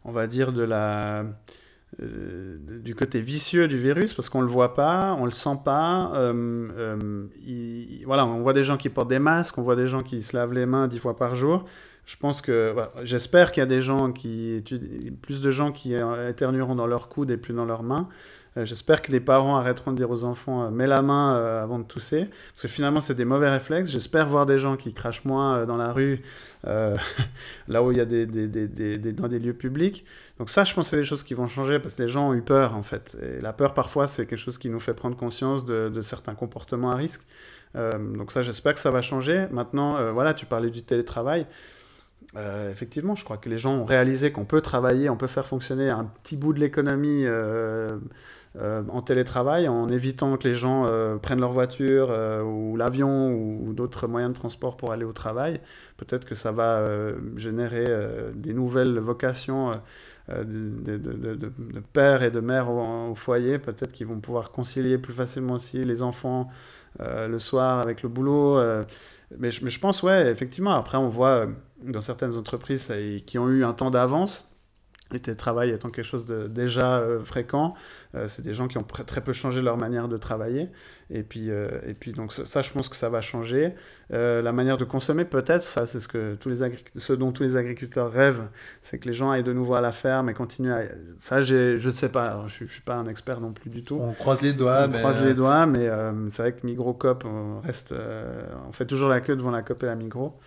[0.04, 1.26] on va dire, de la,
[2.02, 6.12] euh, du côté vicieux du virus, parce qu'on le voit pas, on le sent pas.
[6.16, 9.88] euh, euh, il- voilà, on voit des gens qui portent des masques, on voit des
[9.88, 11.66] gens qui se lavent les mains dix fois par jour.
[12.06, 14.64] Je pense que, j'espère qu'il y a des gens qui
[15.22, 15.94] plus de gens qui
[16.28, 18.08] éternueront dans leur coude et plus dans leurs mains.
[18.58, 21.64] Euh, J'espère que les parents arrêteront de dire aux enfants euh, mets la main euh,
[21.64, 23.92] avant de tousser, parce que finalement c'est des mauvais réflexes.
[23.92, 26.22] J'espère voir des gens qui crachent moins dans la rue,
[26.64, 30.06] là où il y a des, des, des, des- dans des lieux publics.
[30.40, 32.34] Donc ça, je pense c'est des choses qui vont changer parce que les gens ont
[32.34, 33.18] eu peur en fait.
[33.22, 36.92] Et la peur parfois c'est quelque chose qui nous fait prendre conscience de, certains comportements
[36.92, 37.22] à risque.
[37.76, 39.46] Donc ça, j'espère que ça va changer.
[39.52, 41.46] Maintenant, voilà, tu parlais du télétravail.
[42.72, 45.90] Effectivement, je crois que les gens ont réalisé qu'on peut travailler, on peut faire fonctionner
[45.90, 47.26] un petit bout de l'économie
[48.60, 53.32] euh, en télétravail en évitant que les gens euh, prennent leur voiture euh, ou l'avion
[53.32, 55.62] ou, d'autres moyens de transport pour aller au travail.
[55.98, 56.82] Peut-être que ça va
[57.36, 57.86] générer
[58.34, 59.80] des nouvelles vocations
[60.30, 65.84] de, de- et de mères au, foyer, peut-être qu'ils vont pouvoir concilier plus facilement aussi
[65.84, 66.50] les enfants
[67.00, 68.60] le soir avec le boulot.
[69.38, 71.48] mais, je, mais je pense, ouais, effectivement, après on voit
[71.84, 72.94] dans certaines entreprises
[73.26, 74.49] qui ont eu un temps d'avance,
[75.12, 77.74] le télétravail étant quelque chose de déjà euh, fréquent,
[78.16, 80.70] euh, c'est des gens qui ont très peu changé leur manière de travailler.
[81.10, 83.74] Et puis, euh, et puis donc ça, ça, je pense que ça va changer.
[84.12, 86.58] La manière de consommer, peut-être, ça c'est ce, que tous les
[86.98, 88.48] ce dont tous les agriculteurs rêvent,
[88.82, 90.82] c'est que les gens aillent de nouveau à la ferme et continuent à...
[91.20, 93.84] Ça, je ne sais pas, Alors, je ne suis pas un expert non plus du
[93.84, 94.00] tout.
[94.02, 95.90] On croise les doigts, on mais croise les doigts, mais
[96.30, 97.94] c'est vrai que Migrocop, on reste,
[98.68, 100.40] on fait toujours la queue devant la COP et la Migros.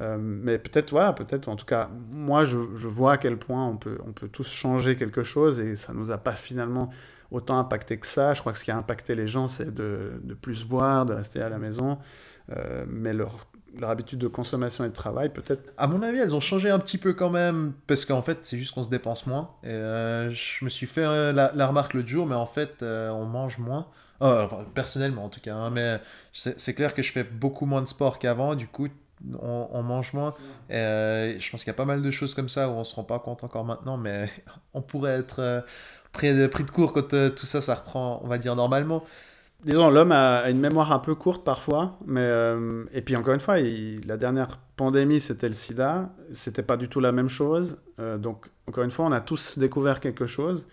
[0.00, 3.76] Euh, mais peut-être, voilà, peut-être, en tout cas, moi, je, vois à quel point on
[3.76, 6.90] peut, on peut tous changer quelque chose et ça nous a pas finalement
[7.30, 8.32] autant impacté que ça.
[8.34, 11.14] Je crois que ce qui a impacté les gens, c'est de, de plus voir, de
[11.14, 11.98] rester à la maison.
[12.56, 13.46] Euh, mais leur,
[13.76, 15.72] leur habitude de consommation et de travail, peut-être.
[15.76, 18.56] À mon avis, elles ont changé un petit peu quand même, parce qu'en fait, c'est
[18.56, 19.50] juste qu'on se dépense moins.
[19.64, 23.24] Et euh, je me suis fait la, la remarque l'autre jour, mais en fait, on
[23.26, 23.88] mange moins.
[24.74, 25.54] Personnellement, en tout cas.
[25.54, 26.00] hein, mais
[26.32, 28.88] c'est clair que je fais beaucoup moins de sport qu'avant, du coup,
[29.40, 30.34] on, mange moins.
[30.70, 32.94] Euh, je pense qu'il y a pas mal de choses comme ça où on se
[32.94, 34.30] rend pas compte encore maintenant, mais
[34.74, 35.60] on pourrait être euh,
[36.12, 39.04] pris, de, pris de court quand euh, tout ça, ça reprend, on va dire, normalement.
[39.64, 42.30] Disons, l'homme a, une mémoire un peu courte parfois, mais
[42.92, 47.00] et puis encore une fois, la dernière pandémie c'était le SIDA, c'était pas du tout
[47.00, 47.76] la même chose.
[47.98, 50.68] Donc encore une fois, on a tous découvert quelque chose.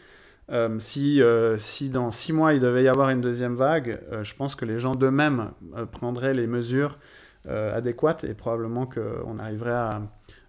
[0.77, 1.19] Si,
[1.57, 4.77] si dans six mois il devait y avoir une deuxième vague, je pense que les
[4.77, 5.49] gens d'eux-mêmes
[5.91, 6.99] prendraient les mesures
[7.47, 10.01] euh, adéquates et probablement qu'on arriverait à,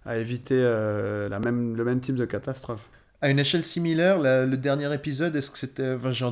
[0.05, 2.89] à éviter euh, la même, le même type de catastrophe.
[3.19, 5.93] À une échelle similaire, la- le dernier épisode, est-ce que c'était.
[5.95, 6.23] Enfin, j'ai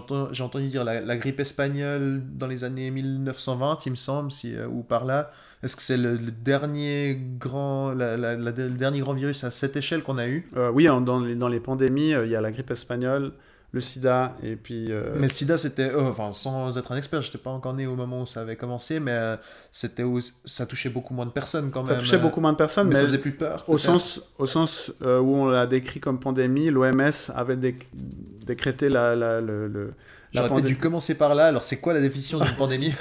[0.43, 4.68] entendu, dire la, la grippe espagnole dans les années 1920, il me semble, si, euh,
[4.68, 5.32] ou par là.
[5.63, 10.03] Est-ce que c'est le, le dernier grand, la- le dernier grand virus à cette échelle
[10.03, 10.47] qu'on a eu?
[10.57, 13.32] Euh, oui, en- dans, les, dans les pandémies, euh, il y a la grippe espagnole,
[13.72, 14.88] le sida, et puis...
[14.91, 15.91] euh, Mais le sida, c'était.
[15.93, 18.41] oh, enfin, sans être un expert, je n'étais pas encore né au moment où ça
[18.41, 19.36] avait commencé, mais euh,
[19.72, 21.99] c'était où ça touchait beaucoup moins de personnes quand ça même.
[21.99, 23.66] touchait euh, beaucoup moins de personnes, mais, mais, ça faisait plus peur.
[23.68, 27.88] au sens, au sens euh, où on l'a décrit comme pandémie, l'OMS avait déc-
[28.45, 29.93] décrété la, la, le- le-
[30.36, 30.76] J'aurais peut-être pandémie.
[30.76, 31.48] dû commencer par là.
[31.48, 32.94] Alors, c'est quoi la définition d'une pandémie?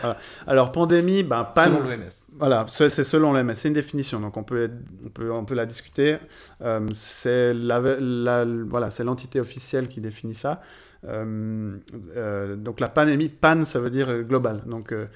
[0.46, 4.42] Alors, pandémie, ben, pan- selon l'OMS Voilà, c'est selon l'OMS, c'est une définition, donc on
[4.42, 4.70] peut,
[5.04, 6.16] on peut, on peut la discuter.
[6.62, 10.62] Euh, c'est la, la- voilà, l'entité officielle qui définit ça.
[11.06, 11.76] Euh,
[12.16, 14.62] euh, donc la pandémie, pan, ça veut dire global.
[14.66, 15.06] Donc euh,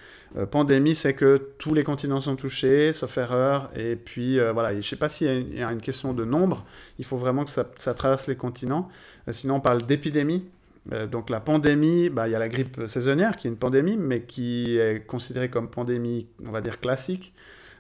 [0.51, 3.71] pandémie, c'est que tous les continents sont touchés, sauf erreur.
[3.75, 5.73] Et puis voilà, et je ne sais pas s'il y a une- il y, a
[5.73, 6.65] une question de nombre.
[6.99, 8.89] Il faut vraiment que ça, ça traverse les continents.
[9.31, 10.45] Sinon, on parle d'épidémie.
[10.93, 13.97] Euh, donc la pandémie, bah, il y a la grippe saisonnière qui est une pandémie,
[13.97, 17.35] mais qui est considérée comme pandémie, on va dire classique,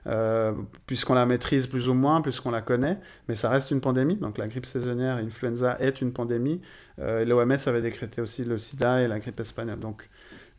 [0.06, 0.52] euh,
[0.86, 2.98] puisqu'on la maîtrise plus ou moins, puisqu'on la connaît,
[3.28, 4.16] mais ça reste une pandémie.
[4.16, 6.60] Donc la grippe saisonnière, influenza est une pandémie.
[6.98, 9.80] Euh, L'OMS avait décrété aussi le sida et la grippe espagnole.
[9.80, 10.08] Donc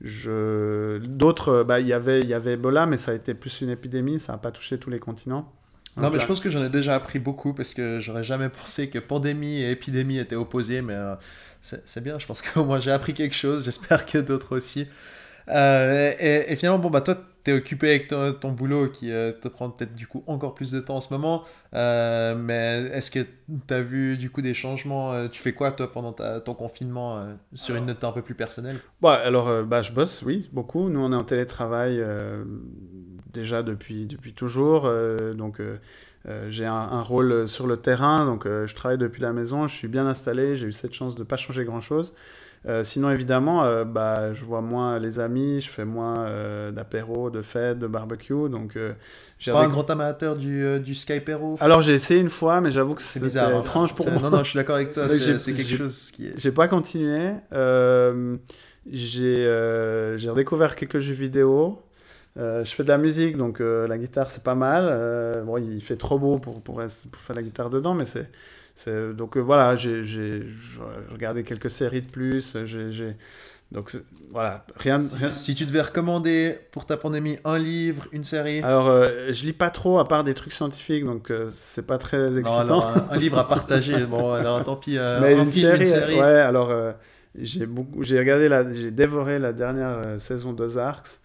[0.02, 4.32] d'autres, bah, y il y avait Ebola, mais ça a été plus une épidémie, ça
[4.32, 5.52] n'a pas touché tous les continents.
[6.02, 8.90] Non, mais je pense que j'en ai déjà appris beaucoup parce que j'aurais jamais pensé
[8.90, 11.16] que pandémie et épidémie étaient opposées, mais euh,
[11.62, 14.88] c'est bien, je pense que moi j'ai appris quelque chose, j'espère que d'autres aussi.
[15.50, 19.32] Euh, et, et finalement, bon, bah toi, t'es occupé avec ton, ton boulot qui euh,
[19.32, 21.44] te prend peut-être du coup encore plus de temps en ce moment,
[21.74, 23.26] euh, mais est-ce que
[23.66, 27.26] t'as vu du coup des changements Tu fais quoi toi pendant ta- ton confinement
[27.56, 28.78] sur une note un peu plus personnelle?
[29.02, 30.88] Bon, alors, bah, je bosse, oui, beaucoup.
[30.90, 32.04] Nous, on est en télétravail
[33.34, 34.84] déjà depuis, depuis toujours.
[34.86, 35.78] euh, donc, euh,
[36.28, 38.26] euh, j'ai un, un rôle sur le terrain.
[38.26, 39.68] Donc, je travaille depuis la maison.
[39.68, 40.56] Je suis bien installé.
[40.56, 42.14] J'ai eu cette chance de ne pas changer grand-chose.
[42.68, 45.62] Euh, sinon, évidemment, euh, bah, je vois moins les amis.
[45.62, 48.50] Je fais moins euh, d'apéros, de fêtes, de barbecue.
[48.50, 48.78] Donc,
[49.40, 52.96] j'ai Pas un grand amateur du, du Skypero Alors, j'ai essayé une fois, mais j'avoue
[52.96, 53.56] que C'est bizarre.
[53.56, 53.62] hein.
[53.62, 54.22] étrange pour moi.
[54.22, 55.08] Non, non, je suis d'accord avec toi,
[55.40, 56.34] c'est quelque chose qui est...
[56.38, 57.32] J'ai pas continué.
[58.92, 59.36] J'ai
[60.18, 61.82] j'ai redécouvert quelques jeux vidéo.
[62.38, 64.86] Euh, je fais de la musique, donc euh, la guitare c'est pas mal.
[64.88, 68.30] Euh, bon, il fait trop beau pour, pour, faire la guitare dedans, mais c'est.
[68.76, 70.44] c'est- Donc voilà, j'ai
[71.12, 72.56] regardé quelques séries de plus.
[72.66, 73.16] j'ai- j'ai-
[73.72, 73.96] Donc
[74.32, 75.00] voilà, rien.
[75.00, 78.88] Si, rien- si tu devais recommander pour ta pandémie un livre, une série Alors
[79.32, 82.60] je lis pas trop à part des trucs scientifiques, donc c'est pas très Non, excitant.
[82.60, 84.06] alors, un, un livre à partager.
[84.10, 84.94] Bon, alors tant pis.
[84.94, 86.16] Mais un une, film, série, une série.
[86.20, 86.72] ouais, alors
[87.40, 91.20] j'ai beaucoup, j'ai regardé la, j'ai dévoré la dernière saison d'Ozarks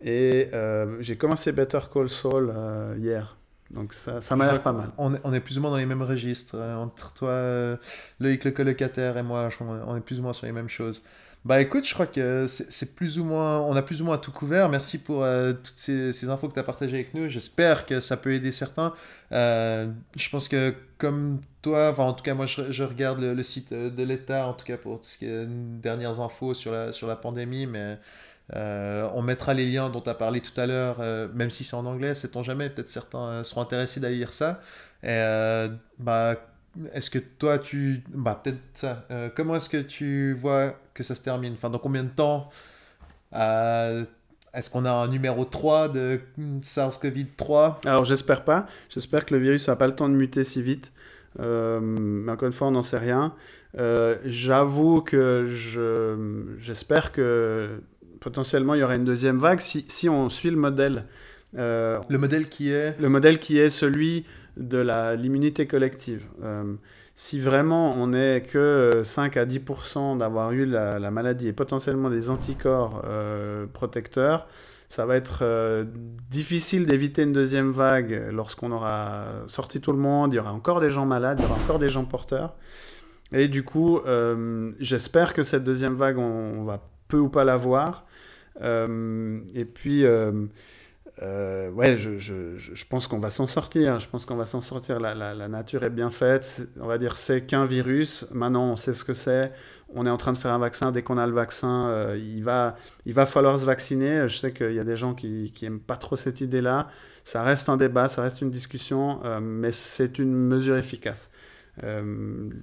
[0.00, 3.36] et euh, j'ai commencé Better Call Saul euh, hier,
[3.70, 4.90] donc ça, ça m'a l'air pas mal.
[4.96, 6.54] On est, plus ou moins dans les mêmes registres.
[6.56, 7.76] euh, entre toi, euh,
[8.20, 11.02] Loïc le colocataire et moi, on est plus ou moins sur les mêmes choses.
[11.44, 14.32] Bah écoute, je crois que c'est plus ou moins, on a plus ou moins tout
[14.32, 14.68] couvert.
[14.68, 15.24] Merci pour
[15.64, 17.28] toutes ces, infos que tu as partagées avec nous.
[17.28, 18.92] J'espère que ça peut aider certains.
[19.30, 24.02] Je pense que comme toi, enfin en tout cas moi je, regarde le, site de
[24.02, 27.16] l'État, en tout cas pour tout ce qui est dernières infos sur la, sur la
[27.16, 27.98] pandémie, mais
[28.56, 31.64] euh, on mettra les liens dont tu as parlé tout à l'heure, euh, même si
[31.64, 34.60] c'est en anglais, sait-on jamais, peut-être certains euh, seront intéressés d'aller lire ça.
[35.02, 36.34] Bah,
[36.92, 38.02] est-ce que toi, tu...
[38.08, 39.06] Bah, peut-être ça.
[39.34, 41.54] Comment est-ce que tu vois que ça se termine?
[41.54, 42.48] Enfin, dans combien de temps
[43.32, 46.20] Est-ce qu'on a un numéro 3 de
[46.62, 50.62] SARS-CoV-3 Alors j'espère pas, j'espère que le virus n'a pas le temps de muter si
[50.62, 50.92] vite,
[51.38, 53.34] encore une fois on n'en sait rien.
[54.24, 57.82] J'avoue que je, j'espère que
[58.20, 61.04] potentiellement il y aura une deuxième vague si, si on suit le modèle.
[61.56, 62.98] Euh, Le modèle qui est...
[63.00, 64.24] le modèle qui est celui
[64.56, 64.78] de
[65.16, 66.24] l'immunité collective.
[66.42, 66.74] Euh,
[67.14, 72.10] si vraiment on n'est que 5 à 10% d'avoir eu la, la maladie et potentiellement
[72.10, 74.46] des anticorps euh, protecteurs,
[74.88, 75.84] ça va être euh,
[76.30, 80.80] difficile d'éviter une deuxième vague lorsqu'on aura sorti tout le monde, il y aura encore
[80.80, 82.54] des gens malades, il y aura encore des gens porteurs.
[83.32, 87.44] Et du coup, euh, j'espère que cette deuxième vague, on, on va peu ou pas
[87.44, 88.04] la voir.
[88.60, 90.46] Euh, et puis, euh,
[91.22, 94.00] euh, ouais, je, je, je pense qu'on va s'en sortir.
[94.00, 95.00] Je pense qu'on va s'en sortir.
[95.00, 96.68] La, la, nature est bien faite.
[96.80, 98.26] On va dire c'est qu'un virus.
[98.32, 99.52] Maintenant, on sait ce que c'est.
[99.94, 100.92] On est en train de faire un vaccin.
[100.92, 104.28] Dès qu'on a le vaccin, il, va, il va falloir se vacciner.
[104.28, 106.88] Je sais qu'il y a des gens qui, qui aiment pas trop cette idée-là.
[107.24, 111.30] Ça reste un débat, ça reste une discussion, mais c'est une mesure efficace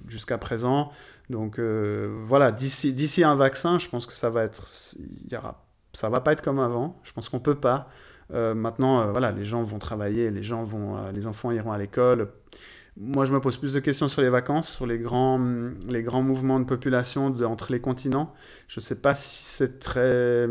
[0.06, 0.92] jusqu'à présent.
[1.30, 4.68] Donc voilà, d'ici un vaccin, je pense que ça va être,
[5.00, 5.65] il y aura,
[5.96, 7.00] ça va pas être comme avant.
[7.04, 7.88] Je pense qu'on peut pas.
[8.34, 11.72] Euh, maintenant, euh, voilà, les gens vont travailler, les gens vont, euh, les enfants iront
[11.72, 12.28] à l'école.
[12.98, 15.40] moi, je me pose plus de questions sur les vacances, sur les grands,
[15.88, 18.34] les grands mouvements de population entre les continents.
[18.68, 20.48] Je ne sais pas si c'est très,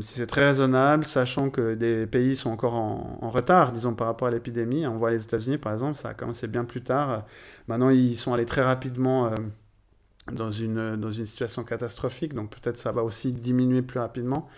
[0.00, 4.28] si c'est très raisonnable, sachant que des pays sont encore en, retard, disons, par rapport
[4.28, 4.86] à l'épidémie.
[4.86, 7.24] On voit les États-Unis, par exemple, ça a commencé bien plus tard.
[7.68, 9.30] Maintenant, ils sont allés très rapidement
[10.32, 14.48] dans, une, dans une situation catastrophique, donc peut-être ça va aussi diminuer plus rapidement.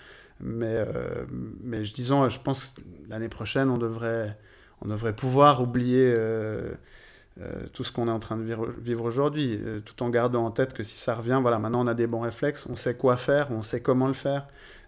[0.41, 1.25] Mais, euh,
[1.63, 4.37] mais je, disons, je pense que l'année prochaine, on devrait,
[4.83, 6.15] on devrait pouvoir oublier
[7.73, 10.75] tout ce qu'on est en train de vivre, vivre aujourd'hui, tout en gardant en tête
[10.75, 13.49] que si ça revient, voilà, maintenant on a des bons réflexes, on sait quoi faire,
[13.51, 14.47] on sait comment le faire.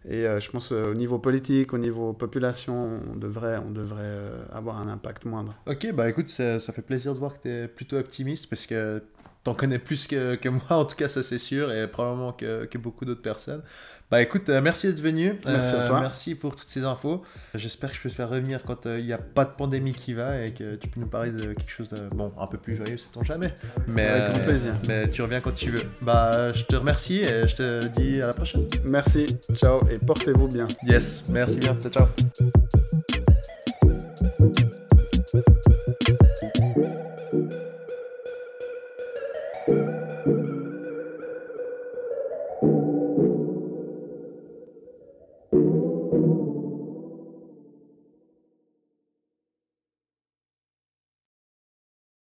[0.09, 4.03] Et euh, je pense euh, au niveau politique, au niveau population, on devrait, on devrait
[4.03, 5.55] euh, avoir un impact moindre.
[5.67, 8.67] Ok, bah écoute, ça, ça fait plaisir de voir que tu es plutôt optimiste parce
[8.67, 9.03] que
[9.49, 13.05] t'en connais plus que, moi, en tout cas, ça c'est sûr, et probablement que, beaucoup
[13.05, 13.63] d'autres personnes.
[14.11, 15.35] Bah écoute, euh, merci d'être venu.
[15.45, 16.01] Merci à euh, toi.
[16.01, 17.23] Merci pour toutes ces infos.
[17.55, 19.93] J'espère que je peux te faire revenir quand euh, il n'y a pas de pandémie
[19.93, 22.57] qui va et que tu peux nous parler de quelque chose de, bon, un peu
[22.57, 23.53] plus joyeux, c'est ton jamais.
[23.87, 24.73] Mais, Avec grand plaisir.
[24.87, 25.83] Mais tu reviens quand tu veux.
[26.01, 28.67] Bah je te remercie et je te dis à la prochaine.
[28.83, 30.69] Merci, ciao et portez-vous bien.
[30.87, 31.77] Yes, merci bien.
[31.83, 32.09] Ciao, ciao.